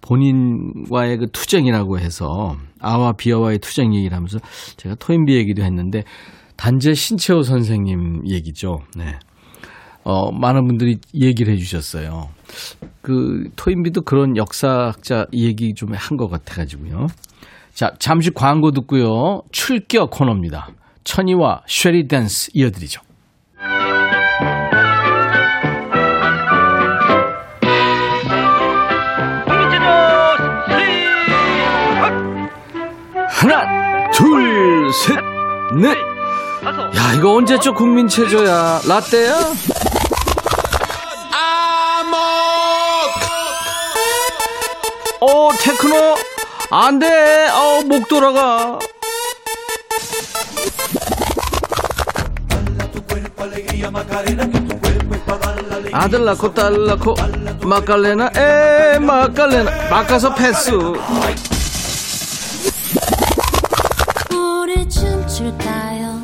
본인과의 0.00 1.18
그 1.18 1.26
투쟁이라고 1.32 1.98
해서 1.98 2.56
아와 2.80 3.12
비아와의 3.12 3.58
투쟁 3.58 3.94
얘기를 3.94 4.16
하면서 4.16 4.38
제가 4.78 4.94
토인비 4.94 5.34
얘기도 5.34 5.62
했는데 5.62 6.04
단재 6.56 6.94
신채호 6.94 7.42
선생님 7.42 8.22
얘기죠. 8.26 8.78
네. 8.96 9.16
어, 10.02 10.32
많은 10.32 10.66
분들이 10.66 10.96
얘기를 11.14 11.52
해 11.52 11.58
주셨어요. 11.58 12.30
그 13.02 13.44
토인비도 13.54 14.00
그런 14.02 14.38
역사학자 14.38 15.26
얘기 15.34 15.74
좀 15.74 15.92
한 15.92 16.16
것 16.16 16.28
같아 16.30 16.54
가지고요. 16.54 17.08
자, 17.74 17.92
잠시 17.98 18.30
광고 18.30 18.70
듣고요. 18.72 19.42
출격 19.50 20.10
코너입니다. 20.10 20.68
천이와 21.04 21.62
shall 21.66 22.06
we 22.06 22.19
dance 22.19 22.50
이어드리죠. 22.54 23.00
하나, 33.28 34.10
둘, 34.12 34.92
셋, 34.92 35.18
넷. 35.74 35.96
야, 36.96 37.12
이거 37.16 37.34
언제적 37.36 37.74
국민 37.74 38.06
체조야? 38.06 38.80
라떼야? 38.86 39.34
어, 45.20 45.50
테크노? 45.60 46.16
안 46.74 46.98
돼! 46.98 47.06
어, 47.50 47.82
목 47.86 48.08
돌아가. 48.08 48.78
아들 55.92 56.24
낳고 56.24 56.54
딸 56.54 56.86
낳고 56.86 57.14
마칼레나 57.66 58.30
에 58.34 58.98
마칼레나 58.98 59.90
막가서 59.90 60.34
패스? 60.34 60.70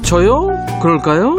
저요? 0.02 0.48
그럴까요? 0.80 1.36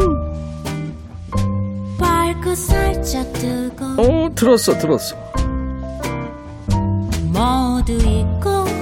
어 3.98 4.30
들었어 4.36 4.78
들었어 4.78 5.16
모두 7.32 7.92
잊고 7.94 8.79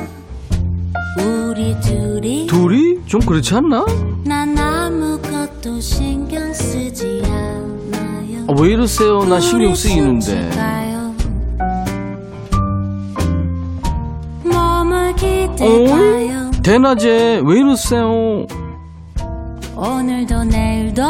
우리 1.19 1.79
둘이 1.81 2.47
둘이? 2.47 2.99
좀 3.07 3.21
그렇지 3.21 3.55
않나? 3.55 3.85
난 4.25 4.57
아무것도 4.57 5.81
신경 5.81 6.53
쓰지 6.53 7.23
않아요 7.25 8.47
아, 8.49 8.55
왜 8.61 8.71
이러세요 8.73 9.25
나 9.25 9.41
신경 9.41 9.75
쓰이는데 9.75 10.51
어? 15.61 16.51
대낮에 16.63 17.41
왜 17.45 17.59
이러세요 17.61 18.47
오늘도 19.75 20.45
내일도 20.45 21.03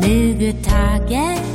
느긋하게 0.00 1.49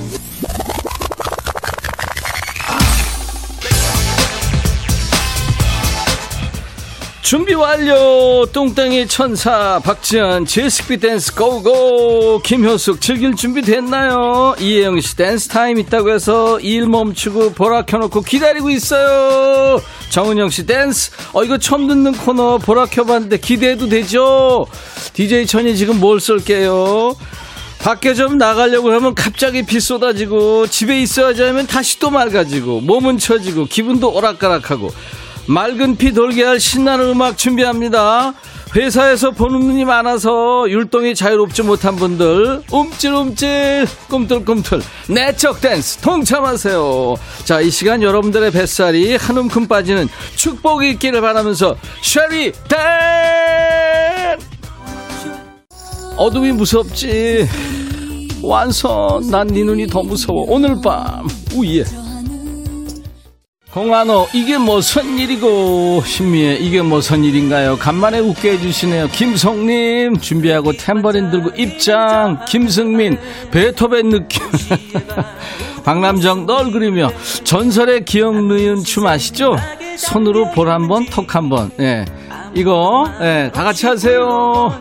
준비 7.26 7.56
완료. 7.56 8.46
뚱땅이 8.54 9.08
천사 9.08 9.80
박지현 9.84 10.46
제스피 10.46 10.98
댄스 10.98 11.34
go 11.34 11.87
go 11.87 12.40
김효숙 12.44 13.02
즐길 13.02 13.36
준비 13.36 13.64
됐나요? 13.64 14.54
이혜영씨 14.60 15.16
댄스 15.16 15.48
타임 15.48 15.80
있다고 15.80 16.12
해서 16.12 16.60
일 16.60 16.88
멈추고 16.88 17.54
보라 17.54 17.86
켜놓고 17.86 18.22
기다리고 18.22 18.70
있어요. 18.70 19.82
정은영씨 20.12 20.68
댄스. 20.68 21.10
어 21.34 21.44
이거 21.44 21.58
처음 21.58 21.88
듣는 21.88 22.12
코너. 22.16 22.60
보라 22.60 22.86
켜봤는데 22.86 23.40
기대해도 23.40 23.90
되죠? 23.90 24.68
DJ 25.14 25.48
천이 25.48 25.76
지금 25.78 26.00
뭘 26.00 26.20
쏠게요? 26.20 27.16
밖에 27.80 28.14
좀 28.14 28.38
나가려고 28.38 28.92
하면 28.92 29.16
갑자기 29.16 29.64
비 29.66 29.80
쏟아지고 29.80 30.68
집에 30.68 31.02
있어야지 31.02 31.42
하면 31.42 31.66
다시 31.66 31.98
또 31.98 32.12
맑아지고 32.12 32.82
몸은 32.82 33.18
처지고 33.18 33.66
기분도 33.66 34.14
오락가락하고 34.14 34.92
맑은 35.48 35.96
피 35.98 36.12
돌게 36.12 36.44
할 36.44 36.60
신나는 36.60 37.10
음악 37.12 37.38
준비합니다. 37.38 38.34
회사에서 38.76 39.32
보는 39.32 39.60
눈이 39.62 39.86
많아서 39.86 40.70
율동이 40.70 41.16
자유롭지 41.16 41.62
못한 41.64 41.96
분들 41.96 42.64
움찔움찔 42.72 43.88
꿈틀꿈틀 44.10 44.82
내적 45.08 45.62
댄스 45.62 46.00
동참하세요. 46.00 47.16
자, 47.46 47.62
이 47.62 47.70
시간 47.70 48.02
여러분들의 48.04 48.52
뱃살이 48.52 49.16
한 49.16 49.38
움큼 49.38 49.68
빠지는 49.68 50.10
축복이 50.36 50.90
있기를 50.92 51.22
바라면서 51.22 51.78
쉐리 52.02 52.52
댄! 52.68 52.80
어둠이 56.18 56.52
무섭지. 56.52 57.48
완선 58.42 59.30
난 59.32 59.48
네 59.48 59.64
눈이 59.64 59.88
더 59.88 60.04
무서워. 60.04 60.46
오늘 60.50 60.76
밤 60.84 61.28
우예. 61.56 61.84
공한호 63.76 64.30
이게 64.32 64.58
무슨 64.58 65.20
일이고? 65.20 66.02
신미애 66.06 66.56
이게 66.56 66.82
무슨 66.82 67.26
일인가요? 67.26 67.76
간만에 67.76 68.20
웃게 68.20 68.52
해주시네요. 68.52 69.10
김성님 69.10 70.18
준비하고 70.22 70.78
탬버린 70.78 71.30
들고 71.30 71.50
입장. 71.58 72.40
김승민 72.48 73.18
베토벤 73.52 74.12
느낌. 74.12 74.44
박남정 75.84 76.46
널 76.46 76.72
그리며. 76.72 77.12
전설의 77.44 78.06
기억 78.06 78.42
누은 78.46 78.86
춤 78.86 79.08
아시죠? 79.08 79.58
손으로 79.98 80.52
볼 80.52 80.70
한번 80.70 81.06
턱 81.08 81.36
한번. 81.36 81.70
예. 81.82 82.06
이거 82.54 83.12
예, 83.20 83.52
다 83.54 83.66
같이 83.66 83.86
하세요. 83.88 84.74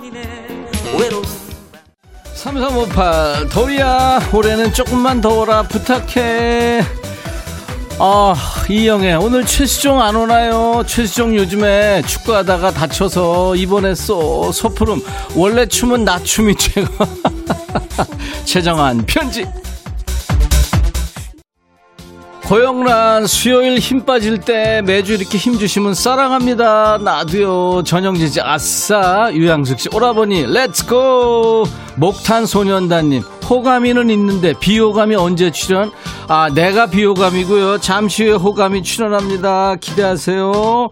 3358 2.34 3.48
더위야. 3.48 4.20
올해는 4.32 4.72
조금만 4.72 5.20
더워라. 5.20 5.64
부탁해 5.64 6.82
아, 7.98 8.34
이영애, 8.68 9.14
오늘 9.14 9.46
최수종 9.46 10.00
안 10.00 10.16
오나요? 10.16 10.82
최수종 10.86 11.36
요즘에 11.36 12.02
축구하다가 12.02 12.72
다쳐서 12.72 13.54
입원했어. 13.54 14.50
소푸름. 14.50 15.00
원래 15.36 15.64
춤은 15.64 16.04
막춤이 16.04 16.56
최고. 16.56 16.88
최정한, 18.44 19.04
편지. 19.06 19.46
고영란 22.46 23.26
수요일 23.26 23.78
힘 23.78 24.04
빠질 24.04 24.38
때 24.38 24.82
매주 24.84 25.14
이렇게 25.14 25.38
힘 25.38 25.58
주시면 25.58 25.94
사랑합니다. 25.94 26.98
나도요. 26.98 27.82
전영진 27.84 28.28
씨 28.28 28.40
아싸. 28.40 29.30
유양숙 29.32 29.80
씨 29.80 29.88
오라버니 29.94 30.46
let's 30.46 31.20
go. 31.20 31.64
목탄 31.96 32.44
소년단님 32.44 33.22
호감이는 33.48 34.10
있는데 34.10 34.52
비호감이 34.60 35.14
언제 35.14 35.50
출연? 35.50 35.90
아 36.28 36.50
내가 36.54 36.86
비호감이고요. 36.86 37.78
잠시 37.78 38.24
후에 38.24 38.32
호감이 38.34 38.82
출연합니다. 38.82 39.76
기대하세요. 39.76 40.90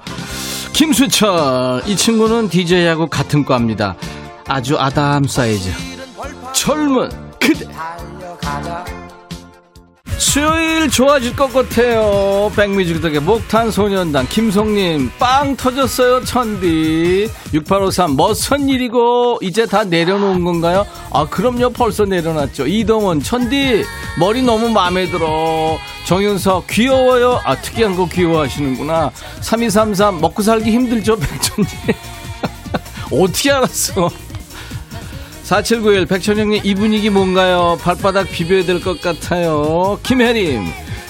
김수철 0.73 1.83
이 1.87 1.95
친구는 1.97 2.49
DJ하고 2.49 3.09
같은 3.09 3.45
과입니다. 3.45 3.95
아주 4.49 4.79
아담 4.79 5.25
사이즈. 5.25 5.71
젊은 6.55 7.11
그대. 7.39 7.67
수요일 10.19 10.89
좋아질 10.89 11.35
것 11.35 11.53
같아요. 11.53 12.51
백미직 12.55 13.01
덕에 13.03 13.19
목탄 13.19 13.71
소년단 13.71 14.29
김송님 14.29 15.11
빵 15.19 15.57
터졌어요 15.57 16.25
천디 16.25 17.29
6853 17.53 18.17
멋선 18.17 18.69
일이고 18.69 19.39
이제 19.43 19.67
다 19.67 19.85
내려놓은 19.85 20.45
건가요? 20.45 20.87
아 21.13 21.27
그럼요 21.29 21.71
벌써 21.71 22.05
내려놨죠. 22.05 22.67
이동원 22.69 23.21
천디 23.21 23.85
머리 24.19 24.43
너무 24.43 24.69
마음에 24.71 25.07
들어. 25.11 25.77
정윤석 26.07 26.67
귀여워요. 26.69 27.41
아 27.45 27.57
특이한 27.61 27.97
거 27.97 28.09
귀여워하시는구나. 28.09 29.11
3233 29.41 30.21
먹고 30.21 30.43
살기 30.43 30.71
힘들죠 30.71 31.17
백천님. 31.17 31.69
어떻게 33.13 33.51
알았어? 33.51 34.09
4791 35.63 36.07
백천영님 36.07 36.63
이 36.65 36.75
분위기 36.75 37.11
뭔가요? 37.11 37.77
발바닥 37.83 38.31
비벼야 38.31 38.65
될 38.65 38.81
것 38.81 39.03
같아요. 39.03 39.99
김혜림 40.03 40.65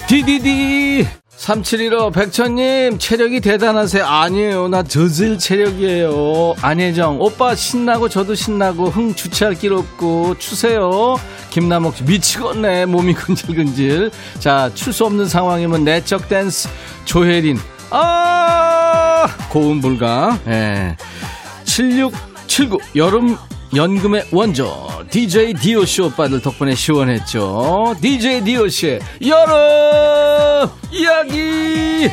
디디디 0.09 1.07
3715 1.29 2.11
백천님 2.11 2.97
체력이 2.99 3.39
대단하세요. 3.39 4.03
아니에요. 4.05 4.67
나 4.67 4.83
저질 4.83 5.39
체력이에요. 5.39 6.55
안혜정 6.61 7.21
오빠 7.21 7.55
신나고 7.55 8.09
저도 8.09 8.35
신나고 8.35 8.89
흥 8.89 9.15
주체할 9.15 9.55
길 9.55 9.71
없고 9.71 10.37
추세요. 10.39 11.15
김남옥 11.49 11.95
씨 11.95 12.03
미치겠네. 12.03 12.85
몸이 12.87 13.13
근질근질. 13.13 14.11
자 14.39 14.69
출 14.75 14.91
수 14.91 15.05
없는 15.05 15.25
상황이면 15.29 15.85
내적 15.85 16.27
댄스 16.27 16.67
조혜린 17.05 17.57
아 17.91 19.25
고음 19.49 19.79
불가. 19.79 20.37
예. 20.47 20.97
7679 21.63 22.79
여름 22.97 23.37
연금의 23.75 24.25
원조 24.31 24.87
DJ 25.09 25.53
디오씨 25.55 26.01
오빠들 26.03 26.41
덕분에 26.41 26.75
시원했죠. 26.75 27.95
DJ 28.01 28.43
디오씨의 28.43 28.99
여름 29.25 30.69
이야기. 30.91 32.09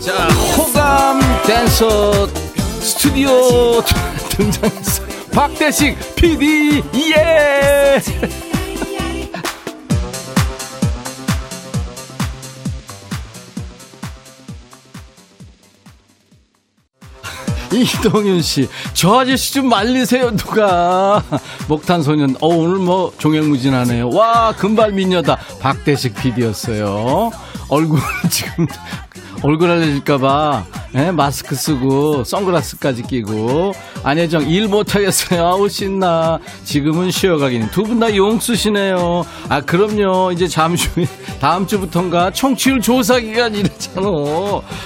자 0.00 0.28
호감 0.56 1.20
댄서 1.46 2.26
스튜디오 2.80 3.82
등장했어 4.30 5.02
박대식 5.32 5.96
PD 6.16 6.82
예 7.12 8.00
이동윤 17.72 18.42
씨, 18.42 18.68
저 18.94 19.20
아저씨 19.20 19.52
좀 19.52 19.68
말리세요, 19.68 20.34
누가. 20.36 21.22
목탄 21.68 22.02
소년, 22.02 22.36
어, 22.40 22.48
오늘 22.48 22.78
뭐 22.78 23.12
종횡무진하네요. 23.18 24.10
와, 24.10 24.52
금발 24.52 24.92
미녀다. 24.92 25.38
박대식 25.60 26.14
PD였어요. 26.16 27.30
얼굴 27.68 28.00
지금, 28.30 28.66
얼굴 29.42 29.70
알려질까봐, 29.70 30.64
예, 30.96 31.10
마스크 31.12 31.54
쓰고, 31.54 32.24
선글라스까지 32.24 33.04
끼고, 33.04 33.72
안혜정, 34.02 34.50
일 34.50 34.66
못하겠어요. 34.66 35.46
아우, 35.46 35.68
신나. 35.68 36.40
지금은 36.64 37.10
쉬어가긴. 37.12 37.70
두분 37.70 38.00
다 38.00 38.14
용수시네요. 38.14 39.24
아, 39.48 39.60
그럼요. 39.60 40.32
이제 40.32 40.48
잠시 40.48 40.88
후에, 40.88 41.06
다음 41.40 41.66
주부터인가 41.66 42.32
청취율 42.32 42.80
조사 42.80 43.20
기간이랬잖아. 43.20 44.08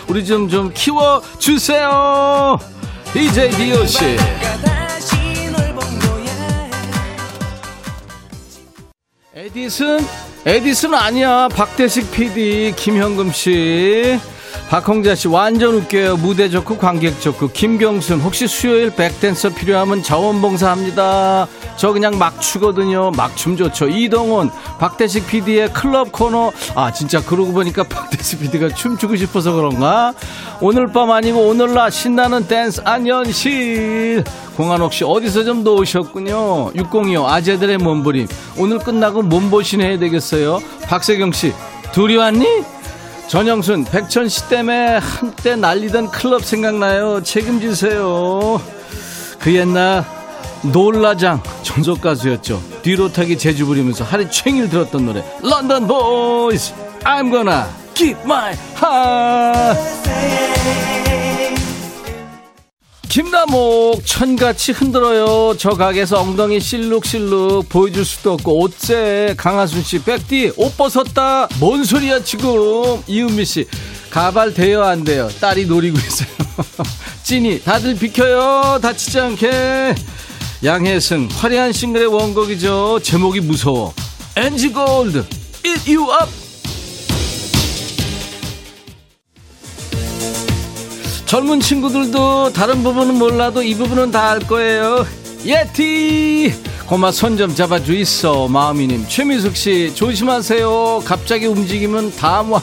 우리 0.09 0.25
좀, 0.25 0.49
좀 0.49 0.71
키워주세요. 0.75 2.59
DJ 3.15 3.51
디오씨. 3.51 4.17
에디슨? 9.35 9.99
에디슨 10.45 10.95
아니야. 10.95 11.49
박대식 11.49 12.11
PD, 12.13 12.75
김현금 12.77 13.33
씨. 13.33 14.19
박홍자 14.73 15.15
씨 15.15 15.29
완전 15.29 15.75
웃겨요. 15.75 16.17
무대 16.17 16.49
좋고 16.49 16.79
관객 16.79 17.21
좋고. 17.21 17.49
김경순 17.49 18.21
혹시 18.21 18.47
수요일 18.47 18.89
백댄서 18.89 19.51
필요하면 19.51 20.03
자원봉사합니다. 20.03 21.47
저 21.77 21.93
그냥 21.93 22.17
막 22.19 22.41
추거든요. 22.41 23.11
막 23.11 23.37
춤 23.37 23.55
좋죠. 23.55 23.89
이동훈 23.91 24.51
박대식 24.79 25.27
PD의 25.27 25.75
클럽 25.75 26.11
코너. 26.11 26.53
아 26.75 26.91
진짜 26.91 27.21
그러고 27.21 27.53
보니까 27.53 27.83
박대식 27.85 28.41
PD가 28.41 28.71
춤추고 28.71 29.17
싶어서 29.17 29.53
그런가? 29.53 30.15
오늘 30.63 30.87
밤 30.87 31.11
아니고 31.11 31.49
오늘날 31.49 31.93
신나는 31.93 32.49
댄스 32.49 32.81
안현실. 32.83 34.25
공한옥 34.57 34.95
씨 34.95 35.05
어디서 35.05 35.45
좀 35.45 35.65
놓으셨군요. 35.65 36.73
602호 36.73 37.27
아재들의 37.27 37.77
몸부림. 37.77 38.27
오늘 38.57 38.79
끝나고 38.79 39.21
몸보신 39.21 39.83
해야 39.83 39.99
되겠어요. 39.99 40.61
박세경 40.89 41.33
씨 41.33 41.53
둘이 41.93 42.17
왔니? 42.17 42.47
전영순, 43.33 43.85
백천 43.85 44.29
씨 44.29 44.47
때문에 44.51 44.99
한때 44.99 45.57
날리던 45.57 46.11
클럽 46.11 46.45
생각나요. 46.45 47.23
책임지세요. 47.23 48.61
그 49.39 49.55
옛날 49.55 50.05
롤라장 50.61 51.43
전속 51.63 52.03
가수였죠. 52.03 52.63
뒤로 52.83 53.11
타기 53.11 53.39
재주 53.39 53.65
부리면서 53.65 54.05
하루 54.05 54.29
종일 54.29 54.69
들었던 54.69 55.07
노래. 55.07 55.25
London 55.41 55.87
Boys, 55.87 56.75
I'm 57.05 57.33
gonna 57.33 57.65
give 57.95 58.21
my 58.23 58.55
heart. 58.83 59.81
김나목 63.13 64.07
천같이 64.07 64.73
흔들어요. 64.73 65.55
저 65.59 65.69
가게에서 65.69 66.19
엉덩이 66.19 66.59
실룩실룩 66.61 67.69
보여줄 67.69 68.07
수도 68.07 68.33
없고 68.33 68.63
옷재 68.63 69.35
강하순 69.37 69.83
씨 69.83 70.03
백디 70.03 70.55
옷 70.57 70.75
벗었다. 70.79 71.47
뭔 71.61 71.85
소리야 71.85 72.25
지금 72.25 73.03
이은미 73.07 73.45
씨 73.45 73.67
가발 74.09 74.55
돼요 74.55 74.83
안 74.83 75.05
돼요. 75.05 75.29
딸이 75.43 75.67
노리고 75.67 75.99
있어요. 75.99 76.29
찐이 77.23 77.61
다들 77.61 77.97
비켜요 77.97 78.79
다치지 78.81 79.21
않게. 79.21 79.95
양혜승 80.65 81.29
화려한 81.33 81.75
싱글의 81.75 82.07
원곡이죠. 82.07 83.01
제목이 83.03 83.43
무서워. 83.43 83.93
엔지 84.37 84.73
골드 84.73 85.27
Eat 85.67 85.95
You 85.95 86.11
Up. 86.15 86.42
젊은 91.33 91.61
친구들도 91.61 92.53
다른 92.53 92.83
부분은 92.83 93.15
몰라도 93.15 93.63
이 93.63 93.75
부분은 93.75 94.11
다 94.11 94.33
알 94.33 94.41
거예요. 94.41 95.07
예티! 95.47 96.53
고마 96.87 97.11
손 97.11 97.39
좀 97.39 97.55
잡아주 97.55 97.95
있어 97.95 98.49
마음이님. 98.49 99.07
최미숙 99.09 99.57
씨 99.57 99.95
조심하세요. 99.95 101.03
갑자기 101.07 101.47
움직이면 101.47 102.15
다 102.17 102.43
와요. 102.43 102.61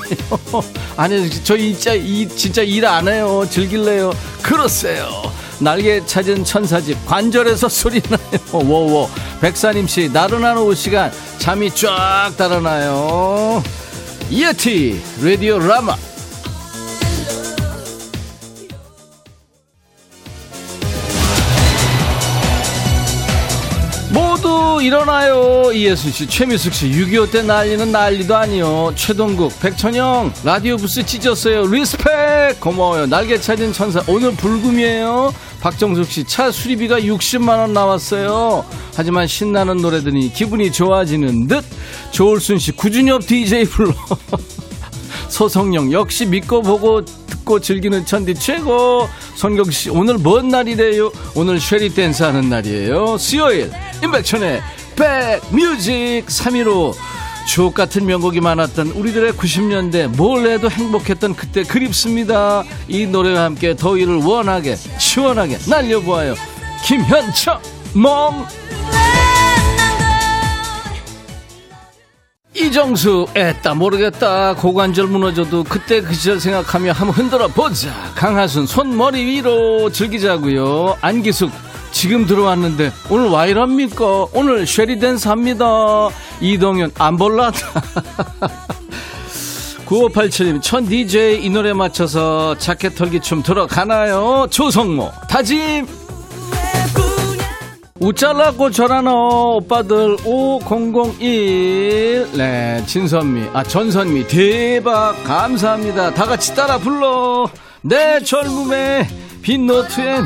아니 0.95 1.27
저 1.43 1.57
진짜 1.57 1.95
이 1.95 2.27
진짜 2.29 2.61
일 2.61 2.85
안 2.85 3.07
해요. 3.07 3.43
즐길래요. 3.49 4.13
그러세요. 4.43 5.07
날개 5.57 6.05
찾은 6.05 6.45
천사집 6.45 7.03
관절에서 7.07 7.67
소리 7.69 7.99
나요. 8.03 8.19
워워. 8.53 9.09
백사님 9.41 9.87
씨 9.87 10.09
나른한 10.13 10.59
오후 10.59 10.75
시간 10.75 11.11
잠이 11.39 11.71
쫙 11.73 12.33
달아나요. 12.37 13.63
예티 14.31 15.01
라디오 15.23 15.57
라마 15.57 15.95
일어나요. 24.93 25.71
이예순 25.71 26.11
씨 26.11 26.25
최미숙 26.27 26.73
씨 26.73 26.89
6.25 26.89 27.31
때 27.31 27.43
난리는 27.43 27.91
난리도 27.91 28.35
아니요 28.35 28.91
최동국 28.95 29.53
백천영 29.59 30.33
라디오 30.43 30.77
부스 30.77 31.05
찢었어요. 31.05 31.67
respect! 31.67 32.59
고마워요. 32.59 33.05
날개 33.05 33.39
찾은 33.39 33.71
천사 33.71 34.01
오늘 34.07 34.31
불금이에요. 34.31 35.31
박정숙 35.61 36.07
씨 36.09 36.23
차 36.25 36.49
수리비가 36.49 36.99
60만 37.01 37.59
원 37.59 37.71
나왔어요. 37.73 38.65
하지만 38.95 39.27
신나는 39.27 39.77
노래 39.77 39.99
들으니 40.01 40.33
기분이 40.33 40.71
좋아지는 40.71 41.45
듯. 41.47 41.63
조울순 42.09 42.57
씨 42.57 42.71
구준엽 42.71 43.27
DJ 43.27 43.65
불러. 43.65 43.93
소성영 45.29 45.91
역시 45.91 46.25
믿고 46.25 46.63
보고 46.63 47.03
듣고 47.49 47.59
즐기는 47.59 48.05
천디 48.05 48.35
최고. 48.35 49.09
손경 49.35 49.71
씨 49.71 49.89
오늘 49.89 50.19
뭔 50.19 50.49
날이래요? 50.49 51.11
오늘 51.33 51.59
shall 51.59 51.95
we 51.95 52.03
dance 52.03 52.21
하는 52.21 52.47
날이에요. 52.47 53.17
수요일 53.17 53.71
임백천의 54.03 54.61
백뮤직 54.95 56.27
3위로. 56.27 56.93
주옥 57.47 57.73
같은 57.73 58.05
명곡이 58.05 58.41
많았던 58.41 58.89
우리들의 58.89 59.33
90년대 59.33 60.15
뭘 60.15 60.45
해도 60.45 60.69
행복했던 60.69 61.35
그때 61.35 61.63
그립습니다. 61.63 62.63
이 62.87 63.07
노래와 63.07 63.45
함께 63.45 63.75
더위를 63.75 64.17
원하게 64.17 64.75
시원하게 64.75 65.57
날려보아요. 65.67 66.35
김현철 66.85 67.59
멍 67.95 68.45
이정수 72.59 73.27
애따 73.35 73.73
모르겠다 73.73 74.53
고관절 74.55 75.07
무너져도 75.07 75.63
그때 75.63 76.01
그 76.01 76.13
시절 76.13 76.39
생각하며 76.39 76.91
한번 76.91 77.15
흔들어 77.15 77.47
보자. 77.47 77.89
강하순 78.15 78.65
손머리 78.67 79.25
위로 79.25 79.89
즐기자고요. 79.91 80.97
안기숙 81.01 81.51
지금 81.91 82.25
들어왔는데 82.25 82.91
오늘 83.09 83.29
와 83.29 83.45
이럽니까? 83.45 84.27
오늘 84.33 84.67
쉐리댄스 84.67 85.27
합니다. 85.29 86.09
이동현 86.41 86.91
안 86.97 87.17
볼라다. 87.17 87.57
9587님 89.87 90.61
천 90.61 90.85
DJ 90.85 91.43
이 91.43 91.49
노래 91.49 91.73
맞춰서 91.73 92.55
자켓 92.59 92.93
털기 92.93 93.21
춤 93.21 93.41
들어가나요? 93.41 94.45
조성모 94.51 95.11
다짐 95.27 95.87
우짤라고 97.99 98.71
전하노 98.71 99.57
오빠들 99.57 100.15
5001 100.25 102.27
네, 102.37 102.83
진선미 102.85 103.49
아 103.53 103.63
전선미. 103.63 104.27
대박. 104.27 105.21
감사합니다. 105.23 106.13
다 106.13 106.25
같이 106.25 106.55
따라 106.55 106.77
불러. 106.77 107.49
내 107.81 108.19
젊음의 108.23 109.07
빈 109.41 109.67
노트엔 109.67 110.25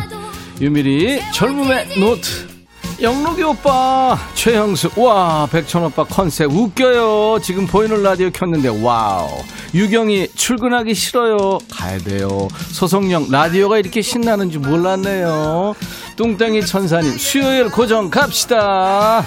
유미리 0.62 1.20
젊음의 1.34 2.00
노트 2.00 2.53
영록이 3.04 3.44
오빠 3.44 4.18
최형수. 4.34 4.92
와 4.96 5.46
백천 5.52 5.84
오빠 5.84 6.06
컨셉 6.06 6.50
웃겨요. 6.50 7.40
지금 7.44 7.68
보이는 7.68 8.02
라디오 8.02 8.30
켰는데 8.30 8.70
wow. 8.82 9.28
유경이 9.74 10.30
출근하기 10.36 10.94
싫어요. 10.94 11.60
가야 11.70 11.98
돼요. 11.98 12.48
소성령 12.72 13.28
라디오가 13.30 13.78
이렇게 13.78 14.02
신나는 14.02 14.50
줄 14.50 14.62
몰랐네요. 14.62 15.76
뚱땡이 16.16 16.66
천사님 16.66 17.18
수요일 17.18 17.70
고정 17.70 18.10
갑시다. 18.10 19.26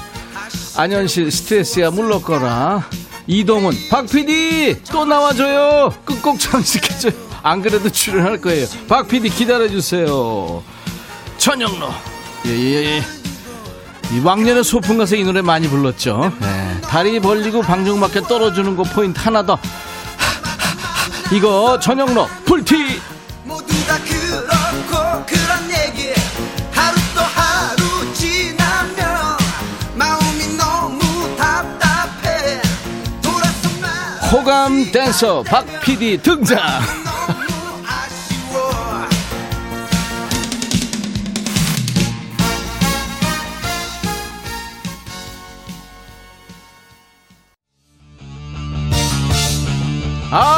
안현실 0.79 1.31
스트레스야 1.31 1.91
물러거라. 1.91 2.89
이동훈 3.27 3.75
박PD 3.91 4.85
또 4.91 5.05
나와줘요. 5.05 5.93
끝곡 6.07 6.41
장식해줘요. 6.41 7.13
안 7.43 7.61
그래도 7.61 7.91
출연할 7.91 8.41
거예요. 8.41 8.67
박PD 8.89 9.29
기다려주세요. 9.29 10.63
천영로. 11.37 11.91
예 12.47 12.51
예예. 12.51 12.99
이 12.99 13.16
왕년에 14.23 14.63
소풍 14.63 14.99
가서 14.99 15.17
이 15.17 15.25
노래 15.25 15.43
많이 15.43 15.69
불렀죠. 15.69 16.33
네. 16.41 16.81
다리 16.83 17.21
벌리고 17.21 17.61
방정맞게 17.63 18.23
떨어주는 18.23 18.77
거 18.77 18.83
포인트 18.85 19.19
하나 19.21 19.45
더. 19.45 19.59
이거 21.33 21.79
전영로 21.81 22.29
풀티. 22.45 23.01
모두 23.45 23.67
다 23.87 23.97
그렇고 23.99 25.25
그런 25.27 25.71
얘기 25.71 26.13
하루 26.73 26.97
또 27.15 27.21
하루 27.21 28.15
지나면 28.15 29.37
마음이 29.95 30.57
너무 30.57 31.37
답답해. 31.37 32.61
돌아서 33.23 33.69
말 33.81 33.91
호감 34.33 34.93
댄서 34.93 35.43
박 35.43 35.67
PD 35.83 36.19
등장 36.23 36.59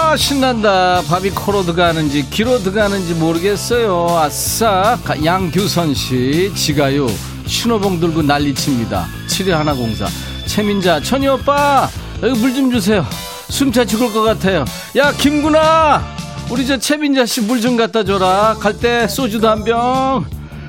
아 0.09 0.17
신난다. 0.17 1.03
밥이 1.07 1.29
코로 1.31 1.65
들어가는지 1.65 2.29
귀로 2.31 2.59
들어가는지 2.61 3.13
모르겠어요. 3.13 4.07
아싸. 4.19 4.99
가- 5.05 5.23
양규선씨 5.23 6.53
지가요. 6.55 7.07
신호봉 7.47 8.01
들고 8.01 8.23
난리칩니다. 8.23 9.07
7210사. 9.29 10.07
최민자 10.47 11.01
천희 11.03 11.29
오빠 11.29 11.91
여기 12.23 12.39
물 12.41 12.55
좀 12.55 12.71
주세요. 12.71 13.05
숨차 13.51 13.85
죽을 13.85 14.11
것 14.13 14.23
같아요. 14.23 14.65
야 14.97 15.13
김구나! 15.13 16.03
우리 16.51 16.67
저 16.67 16.79
최민자씨 16.79 17.43
물 17.43 17.61
좀 17.61 17.77
갖다 17.77 18.03
줘라. 18.03 18.57
갈 18.59 18.73
때 18.79 19.07
소주도 19.09 19.47
한병 19.51 20.25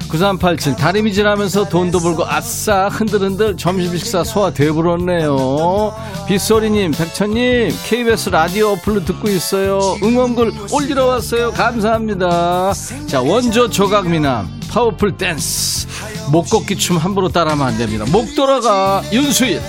9387 0.10 0.76
다리미질하면서 0.76 1.70
돈도 1.70 2.00
벌고 2.00 2.26
아싸 2.26 2.88
흔들흔들 2.90 3.56
점심 3.58 3.96
식사 3.98 4.24
소화 4.24 4.52
되버렸네요. 4.52 5.94
빗소리님 6.28 6.92
백천님 6.92 7.72
KBS 7.86 8.30
라디오 8.30 8.70
어플로 8.72 9.06
듣고 9.06 9.30
있어요. 9.30 9.80
응원글 10.04 10.52
올리러 10.72 11.06
왔어요. 11.06 11.52
감사합니다. 11.52 12.74
자 13.08 13.22
원조 13.22 13.70
조각미남 13.70 14.60
파워풀 14.72 15.18
댄스. 15.18 15.88
목 16.32 16.50
걷기 16.50 16.76
춤 16.78 16.98
함부로 16.98 17.30
따라하면 17.30 17.68
안됩니다. 17.68 18.06
목 18.12 18.36
돌아가 18.36 19.02
윤수일 19.12 19.62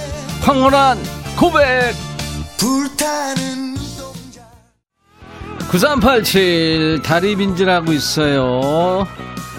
황홀한 0.43 0.99
고백. 1.39 1.95
불타는 2.59 3.77
9387 5.71 7.01
다리 7.03 7.37
빗질하고 7.37 7.93
있어요 7.93 9.07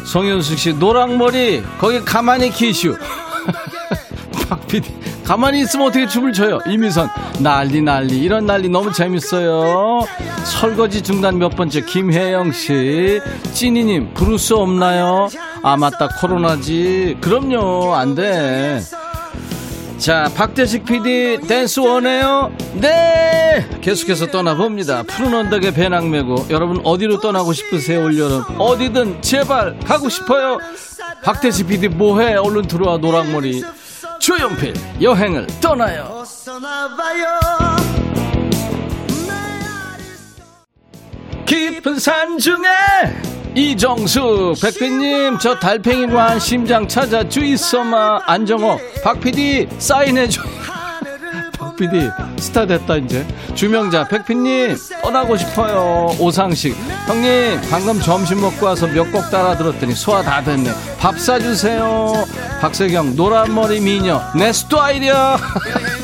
송현숙 0.05 0.57
씨 0.57 0.73
노랑머리 0.73 1.63
거기 1.79 1.99
가만히 2.01 2.49
계슈 2.49 2.95
박PD 4.49 4.89
가만히 5.23 5.61
있으면 5.61 5.87
어떻게 5.87 6.05
춤을 6.07 6.33
춰요? 6.33 6.59
이미선 6.67 7.07
난리 7.39 7.81
난리. 7.81 8.17
이런 8.17 8.45
난리 8.45 8.67
너무 8.67 8.91
재밌어요. 8.91 10.01
설거지 10.43 11.01
중단 11.01 11.37
몇 11.37 11.55
번째 11.55 11.81
김혜영 11.81 12.51
씨. 12.51 13.21
찐이님 13.53 14.13
브루스 14.13 14.53
없나요? 14.53 15.29
아 15.63 15.77
맞다. 15.77 16.09
코로나지. 16.19 17.17
그럼요. 17.21 17.95
안 17.95 18.13
돼 18.15 18.81
자, 20.01 20.31
박대식 20.35 20.83
PD 20.85 21.41
댄스 21.47 21.79
원해요? 21.79 22.51
네! 22.73 23.69
계속해서 23.81 24.31
떠나봅니다. 24.31 25.03
푸른 25.03 25.31
언덕에 25.31 25.71
배낭 25.71 26.09
메고 26.09 26.43
여러분 26.49 26.81
어디로 26.83 27.19
떠나고 27.19 27.53
싶으세요, 27.53 28.05
올여름? 28.05 28.43
어디든 28.57 29.21
제발 29.21 29.77
가고 29.81 30.09
싶어요. 30.09 30.57
박대식 31.23 31.67
PD 31.67 31.89
뭐해? 31.89 32.33
얼른 32.33 32.63
들어와 32.63 32.97
노랑머리. 32.97 33.61
조용필 34.19 34.73
여행을 35.03 35.45
떠나요. 35.61 36.23
깊은 41.45 41.99
산 41.99 42.39
중에 42.39 42.57
이정수 43.55 44.53
백PD님 44.61 45.37
저 45.39 45.55
달팽이관 45.59 46.39
심장 46.39 46.87
찾아 46.87 47.27
주있어마 47.27 48.21
안정호 48.25 48.79
박PD 49.03 49.67
사인해줘. 49.77 50.41
박PD 51.59 52.09
스타 52.39 52.65
됐다 52.65 52.95
이제. 52.97 53.25
주명자 53.53 54.07
백PD님 54.07 54.77
떠나고 55.03 55.35
싶어요. 55.37 56.15
오상식. 56.19 56.75
형님 57.07 57.59
방금 57.69 57.99
점심 57.99 58.39
먹고 58.41 58.65
와서 58.67 58.87
몇 58.87 59.11
곡 59.11 59.29
따라 59.29 59.57
들었더니 59.57 59.93
소화 59.95 60.21
다 60.21 60.41
됐네. 60.41 60.71
밥 60.97 61.19
사주세요. 61.19 62.13
박세경 62.61 63.15
노란머리 63.17 63.81
미녀. 63.81 64.21
내 64.35 64.53
스타일이야. 64.53 65.13
여 65.13 65.37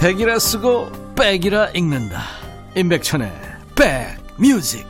백이라 0.00 0.38
쓰고 0.38 0.90
백이라 1.14 1.70
읽는다. 1.74 2.22
임백천의 2.76 3.30
백뮤직. 3.76 4.86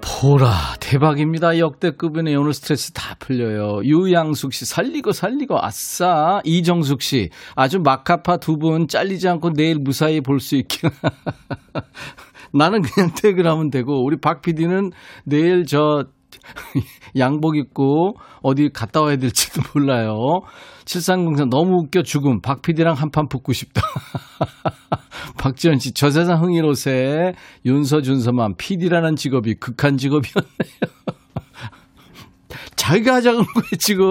보라 0.00 0.50
대박입니다. 0.80 1.58
역대급이네. 1.58 2.34
오늘 2.34 2.52
스트레스 2.52 2.92
다 2.92 3.14
풀려요. 3.20 3.84
유양숙 3.84 4.52
씨 4.52 4.64
살리고 4.64 5.12
살리고. 5.12 5.56
아싸. 5.60 6.40
이정숙 6.44 7.02
씨 7.02 7.30
아주 7.54 7.78
마카파 7.78 8.38
두 8.38 8.58
분 8.58 8.88
잘리지 8.88 9.28
않고 9.28 9.52
내일 9.52 9.78
무사히 9.78 10.20
볼 10.20 10.40
수 10.40 10.56
있게. 10.56 10.88
나는 12.52 12.82
그냥 12.82 13.12
퇴근하면 13.14 13.70
되고 13.70 14.02
우리 14.04 14.16
박 14.16 14.42
PD는 14.42 14.90
내일 15.24 15.66
저 15.66 16.06
양복 17.18 17.56
입고 17.56 18.14
어디 18.42 18.70
갔다 18.72 19.02
와야 19.02 19.16
될지도 19.16 19.62
몰라요. 19.74 20.40
7303 20.84 21.50
너무 21.50 21.82
웃겨 21.82 22.02
죽음. 22.02 22.40
박 22.40 22.62
PD랑 22.62 22.94
한판 22.94 23.28
붙고 23.28 23.52
싶다. 23.52 23.82
박지현 25.38 25.78
씨, 25.78 25.92
저 25.92 26.10
세상 26.10 26.42
흥이로새 26.42 27.32
윤서 27.66 28.02
준서만 28.02 28.54
PD라는 28.56 29.16
직업이 29.16 29.54
극한 29.54 29.96
직업이었네요. 29.96 30.48
자기가 32.76 33.16
하자고 33.16 33.38
한 33.38 33.44
거예요, 33.44 33.70
지금. 33.78 34.04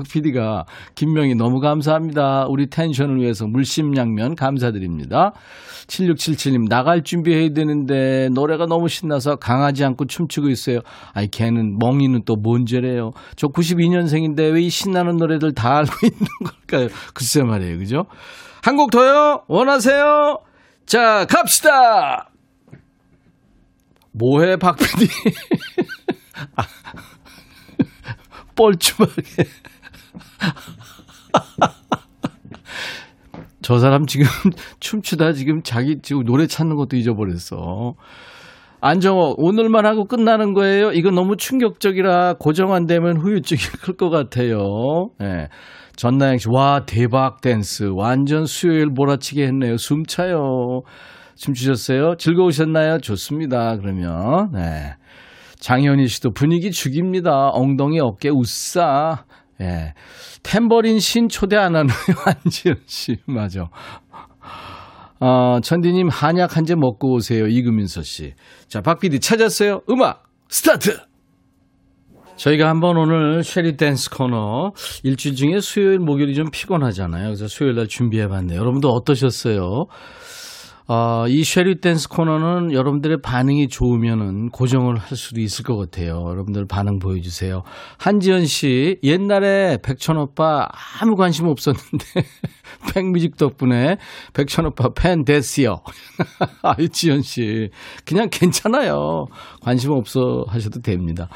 박 0.00 0.08
PD가. 0.08 0.64
김명희 0.94 1.34
너무 1.34 1.60
감사합니다. 1.60 2.46
우리 2.48 2.68
텐션을 2.68 3.20
위해서 3.20 3.46
물심양면 3.46 4.34
감사드립니다. 4.34 5.32
7677님, 5.88 6.68
나갈 6.68 7.02
준비해야 7.02 7.50
되는데 7.52 8.28
노래가 8.32 8.66
너무 8.66 8.88
신나서 8.88 9.36
강하지 9.36 9.84
않고 9.84 10.06
춤추고 10.06 10.48
있어요. 10.48 10.80
아니, 11.12 11.30
걔는, 11.30 11.78
멍이는 11.78 12.22
또 12.24 12.40
뭔 12.40 12.64
죄래요. 12.64 13.10
저 13.36 13.48
92년생인데 13.48 14.54
왜 14.54 14.60
이 14.60 14.68
신나는 14.70 15.16
노래들 15.16 15.52
다 15.54 15.78
알고 15.78 15.92
있는 16.06 16.26
걸까요? 16.44 16.88
글쎄 17.14 17.42
말이에요, 17.42 17.78
그죠? 17.78 18.06
한 18.62 18.76
곡 18.76 18.90
더요? 18.90 19.42
원하세요? 19.48 20.38
자, 20.86 21.24
갑시다! 21.26 22.30
뭐해, 24.12 24.56
박 24.56 24.76
PD? 24.76 25.06
아, 26.56 26.62
뻘쭘하게. 28.54 29.44
저 33.62 33.78
사람 33.78 34.06
지금 34.06 34.26
춤추다 34.80 35.32
지금 35.32 35.62
자기 35.62 35.98
지금 36.02 36.24
노래 36.24 36.46
찾는 36.46 36.76
것도 36.76 36.96
잊어버렸어. 36.96 37.94
안정호, 38.82 39.34
오늘만 39.36 39.84
하고 39.84 40.06
끝나는 40.06 40.54
거예요? 40.54 40.90
이거 40.92 41.10
너무 41.10 41.36
충격적이라 41.36 42.34
고정 42.38 42.72
안 42.72 42.86
되면 42.86 43.18
후유증이 43.18 43.60
클 43.84 43.94
것 43.96 44.08
같아요. 44.08 45.10
예. 45.20 45.24
네. 45.24 45.48
전나영 45.96 46.38
씨, 46.38 46.48
와, 46.48 46.86
대박 46.86 47.42
댄스. 47.42 47.90
완전 47.94 48.46
수요일 48.46 48.86
몰아치게 48.86 49.44
했네요. 49.48 49.76
숨 49.76 50.04
차요. 50.06 50.80
춤추셨어요? 51.36 52.14
즐거우셨나요? 52.16 53.00
좋습니다. 53.00 53.76
그러면, 53.76 54.50
네. 54.54 54.94
장현희 55.58 56.06
씨도 56.06 56.30
분위기 56.32 56.70
죽입니다. 56.70 57.50
엉덩이 57.52 58.00
어깨 58.00 58.30
웃싸. 58.30 59.24
예. 59.60 59.94
탬버린 60.42 61.00
신 61.00 61.28
초대 61.28 61.56
안 61.56 61.76
하는 61.76 61.88
안지현 62.44 62.76
씨. 62.86 63.16
맞아. 63.26 63.68
어, 65.20 65.60
천디님 65.62 66.08
한약 66.08 66.56
한잔 66.56 66.78
먹고 66.80 67.12
오세요. 67.14 67.46
이금민서 67.46 68.02
씨. 68.02 68.32
자, 68.68 68.80
박PD 68.80 69.20
찾았어요. 69.20 69.82
음악 69.90 70.24
스타트! 70.48 70.98
저희가 72.36 72.70
한번 72.70 72.96
오늘 72.96 73.44
Shall 73.44 73.76
We 73.76 73.85
Dance 73.85 74.08
코너 74.08 74.72
일주일 75.02 75.34
중에 75.34 75.60
수요일, 75.60 75.98
목요일이 75.98 76.34
좀 76.34 76.46
피곤하잖아요. 76.50 77.24
그래서 77.24 77.46
수요일 77.48 77.74
날 77.74 77.86
준비해 77.86 78.28
봤네요. 78.28 78.58
여러분도 78.58 78.88
어떠셨어요? 78.88 79.84
어, 80.92 81.28
이 81.28 81.44
Shall 81.44 81.80
We 81.80 81.88
Dance 81.88 82.08
코너는 82.08 82.72
여러분들의 82.72 83.18
반응이 83.22 83.68
좋으면은 83.68 84.48
고정을 84.48 84.96
할 84.96 85.16
수도 85.16 85.40
있을 85.40 85.64
것 85.64 85.76
같아요. 85.76 86.26
여러분들 86.28 86.66
반응 86.66 86.98
보여주세요. 86.98 87.62
한지연 87.98 88.46
씨, 88.46 88.98
옛날에 89.04 89.78
백천 89.84 90.16
오빠 90.16 90.66
아무 91.00 91.14
관심 91.14 91.46
없었는데, 91.46 92.04
백뮤직 92.92 93.36
덕분에 93.36 93.96
백천 94.32 94.66
오빠 94.66 94.88
팬 94.94 95.24
됐어요. 95.24 95.80
아유, 96.62 96.88
지연 96.88 97.22
씨. 97.22 97.70
그냥 98.04 98.28
괜찮아요. 98.30 99.26
관심 99.60 99.92
없어 99.92 100.44
하셔도 100.48 100.80
됩니다. 100.80 101.28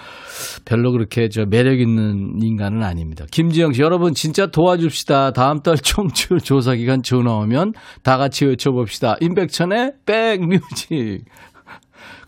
별로 0.65 0.93
그렇게 0.93 1.29
저 1.29 1.45
매력 1.45 1.81
있는 1.81 2.43
인간은 2.43 2.83
아닙니다. 2.83 3.25
김지영 3.31 3.73
씨, 3.73 3.83
여러분 3.83 4.15
진짜 4.15 4.47
도와줍시다. 4.47 5.33
다음 5.33 5.61
달 5.61 5.77
청취율 5.77 6.41
조사 6.41 6.75
기간 6.75 7.03
전화 7.03 7.35
오면 7.39 7.73
다 8.03 8.17
같이 8.17 8.45
외쳐봅시다. 8.45 9.17
임백천의 9.21 9.93
백뮤직. 10.07 11.25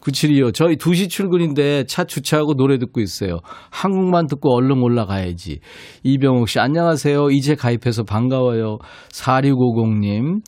9725. 0.07 0.53
저희 0.53 0.77
2시 0.77 1.09
출근인데 1.09 1.85
차 1.87 2.05
주차하고 2.05 2.55
노래 2.55 2.79
듣고 2.79 3.01
있어요. 3.01 3.41
한국만 3.71 4.27
듣고 4.27 4.55
얼른 4.55 4.81
올라가야지. 4.83 5.59
이병욱 6.05 6.49
씨, 6.49 6.61
안녕하세요. 6.61 7.31
이제 7.31 7.57
가입해서 7.57 8.05
반가워요. 8.05 8.79
4650님. 9.13 10.43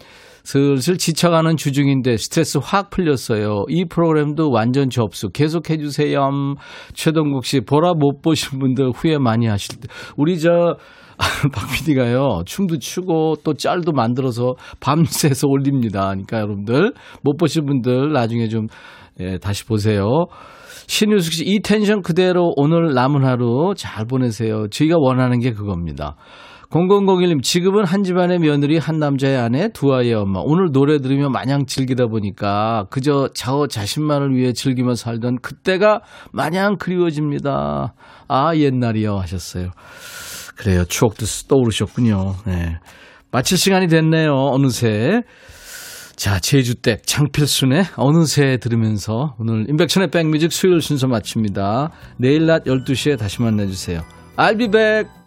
슬슬 0.45 0.97
지쳐가는 0.97 1.57
주중인데 1.57 2.17
스트레스 2.17 2.59
확 2.63 2.89
풀렸어요. 2.91 3.65
이 3.69 3.85
프로그램도 3.85 4.51
완전 4.51 4.89
접수 4.89 5.29
계속 5.29 5.69
해 5.69 5.77
주세요. 5.77 6.31
최동국 6.95 7.45
씨, 7.45 7.61
보라 7.61 7.95
못 7.95 8.23
보신 8.23 8.59
분들 8.59 8.93
후회 8.95 9.19
많이 9.19 9.47
하실 9.47 9.81
때. 9.81 9.89
우리 10.17 10.39
저, 10.39 10.77
박 11.53 11.71
PD가요, 11.73 12.45
춤도 12.47 12.79
추고 12.79 13.37
또 13.45 13.55
짤도 13.55 13.93
만들어서 13.93 14.55
밤새서 14.81 15.49
올립니다. 15.49 16.07
그러니까 16.11 16.39
여러분들, 16.39 16.93
못 17.23 17.37
보신 17.37 17.67
분들 17.67 18.13
나중에 18.13 18.49
좀, 18.49 18.69
예, 19.21 19.39
다시 19.39 19.65
보세요. 19.65 20.27
신유숙 20.87 21.33
씨, 21.33 21.45
이 21.45 21.61
텐션 21.61 22.03
그대로 22.03 22.53
오늘 22.57 22.95
남은 22.95 23.25
하루 23.25 23.75
잘 23.77 24.07
보내세요. 24.07 24.69
저희가 24.69 24.97
원하는 24.99 25.39
게 25.39 25.53
그겁니다. 25.53 26.17
0001님, 26.71 27.43
지금은 27.43 27.85
한 27.87 28.03
집안의 28.03 28.41
며느리, 28.41 28.77
한 28.77 28.99
남자의 28.99 29.39
아내, 29.39 29.69
두 29.73 29.93
아이의 29.95 30.15
엄마. 30.15 30.41
오늘 30.45 30.71
노래 30.71 30.99
들으며 30.99 31.31
마냥 31.31 31.65
즐기다 31.65 32.07
보니까 32.07 32.85
그저 32.91 33.29
저 33.35 33.67
자신만을 33.67 34.35
위해 34.35 34.53
즐기며 34.53 34.95
살던 34.95 35.39
그때가 35.41 36.03
마냥 36.31 36.77
그리워집니다. 36.77 37.95
아, 38.29 38.55
옛날이요. 38.55 39.17
하셨어요. 39.17 39.71
그래요. 40.57 40.85
추억도 40.85 41.25
떠오르셨군요. 41.49 42.35
네. 42.47 42.77
마칠 43.31 43.57
시간이 43.57 43.87
됐네요. 43.87 44.33
어느새. 44.35 45.23
자, 46.19 46.41
제주댁 46.41 47.07
장필순의 47.07 47.85
어느새 47.95 48.57
들으면서 48.57 49.37
오늘 49.39 49.71
인백천의 49.71 50.11
백뮤직 50.11 50.53
수요일 50.53 50.83
순서 50.83 51.07
마칩니다. 51.07 51.93
내일 52.17 52.47
낮 52.47 52.65
12시에 52.65 53.17
다시 53.17 53.41
만나주세요. 53.41 54.03
I'll 54.37 54.59
be 54.59 54.69
back. 54.69 55.18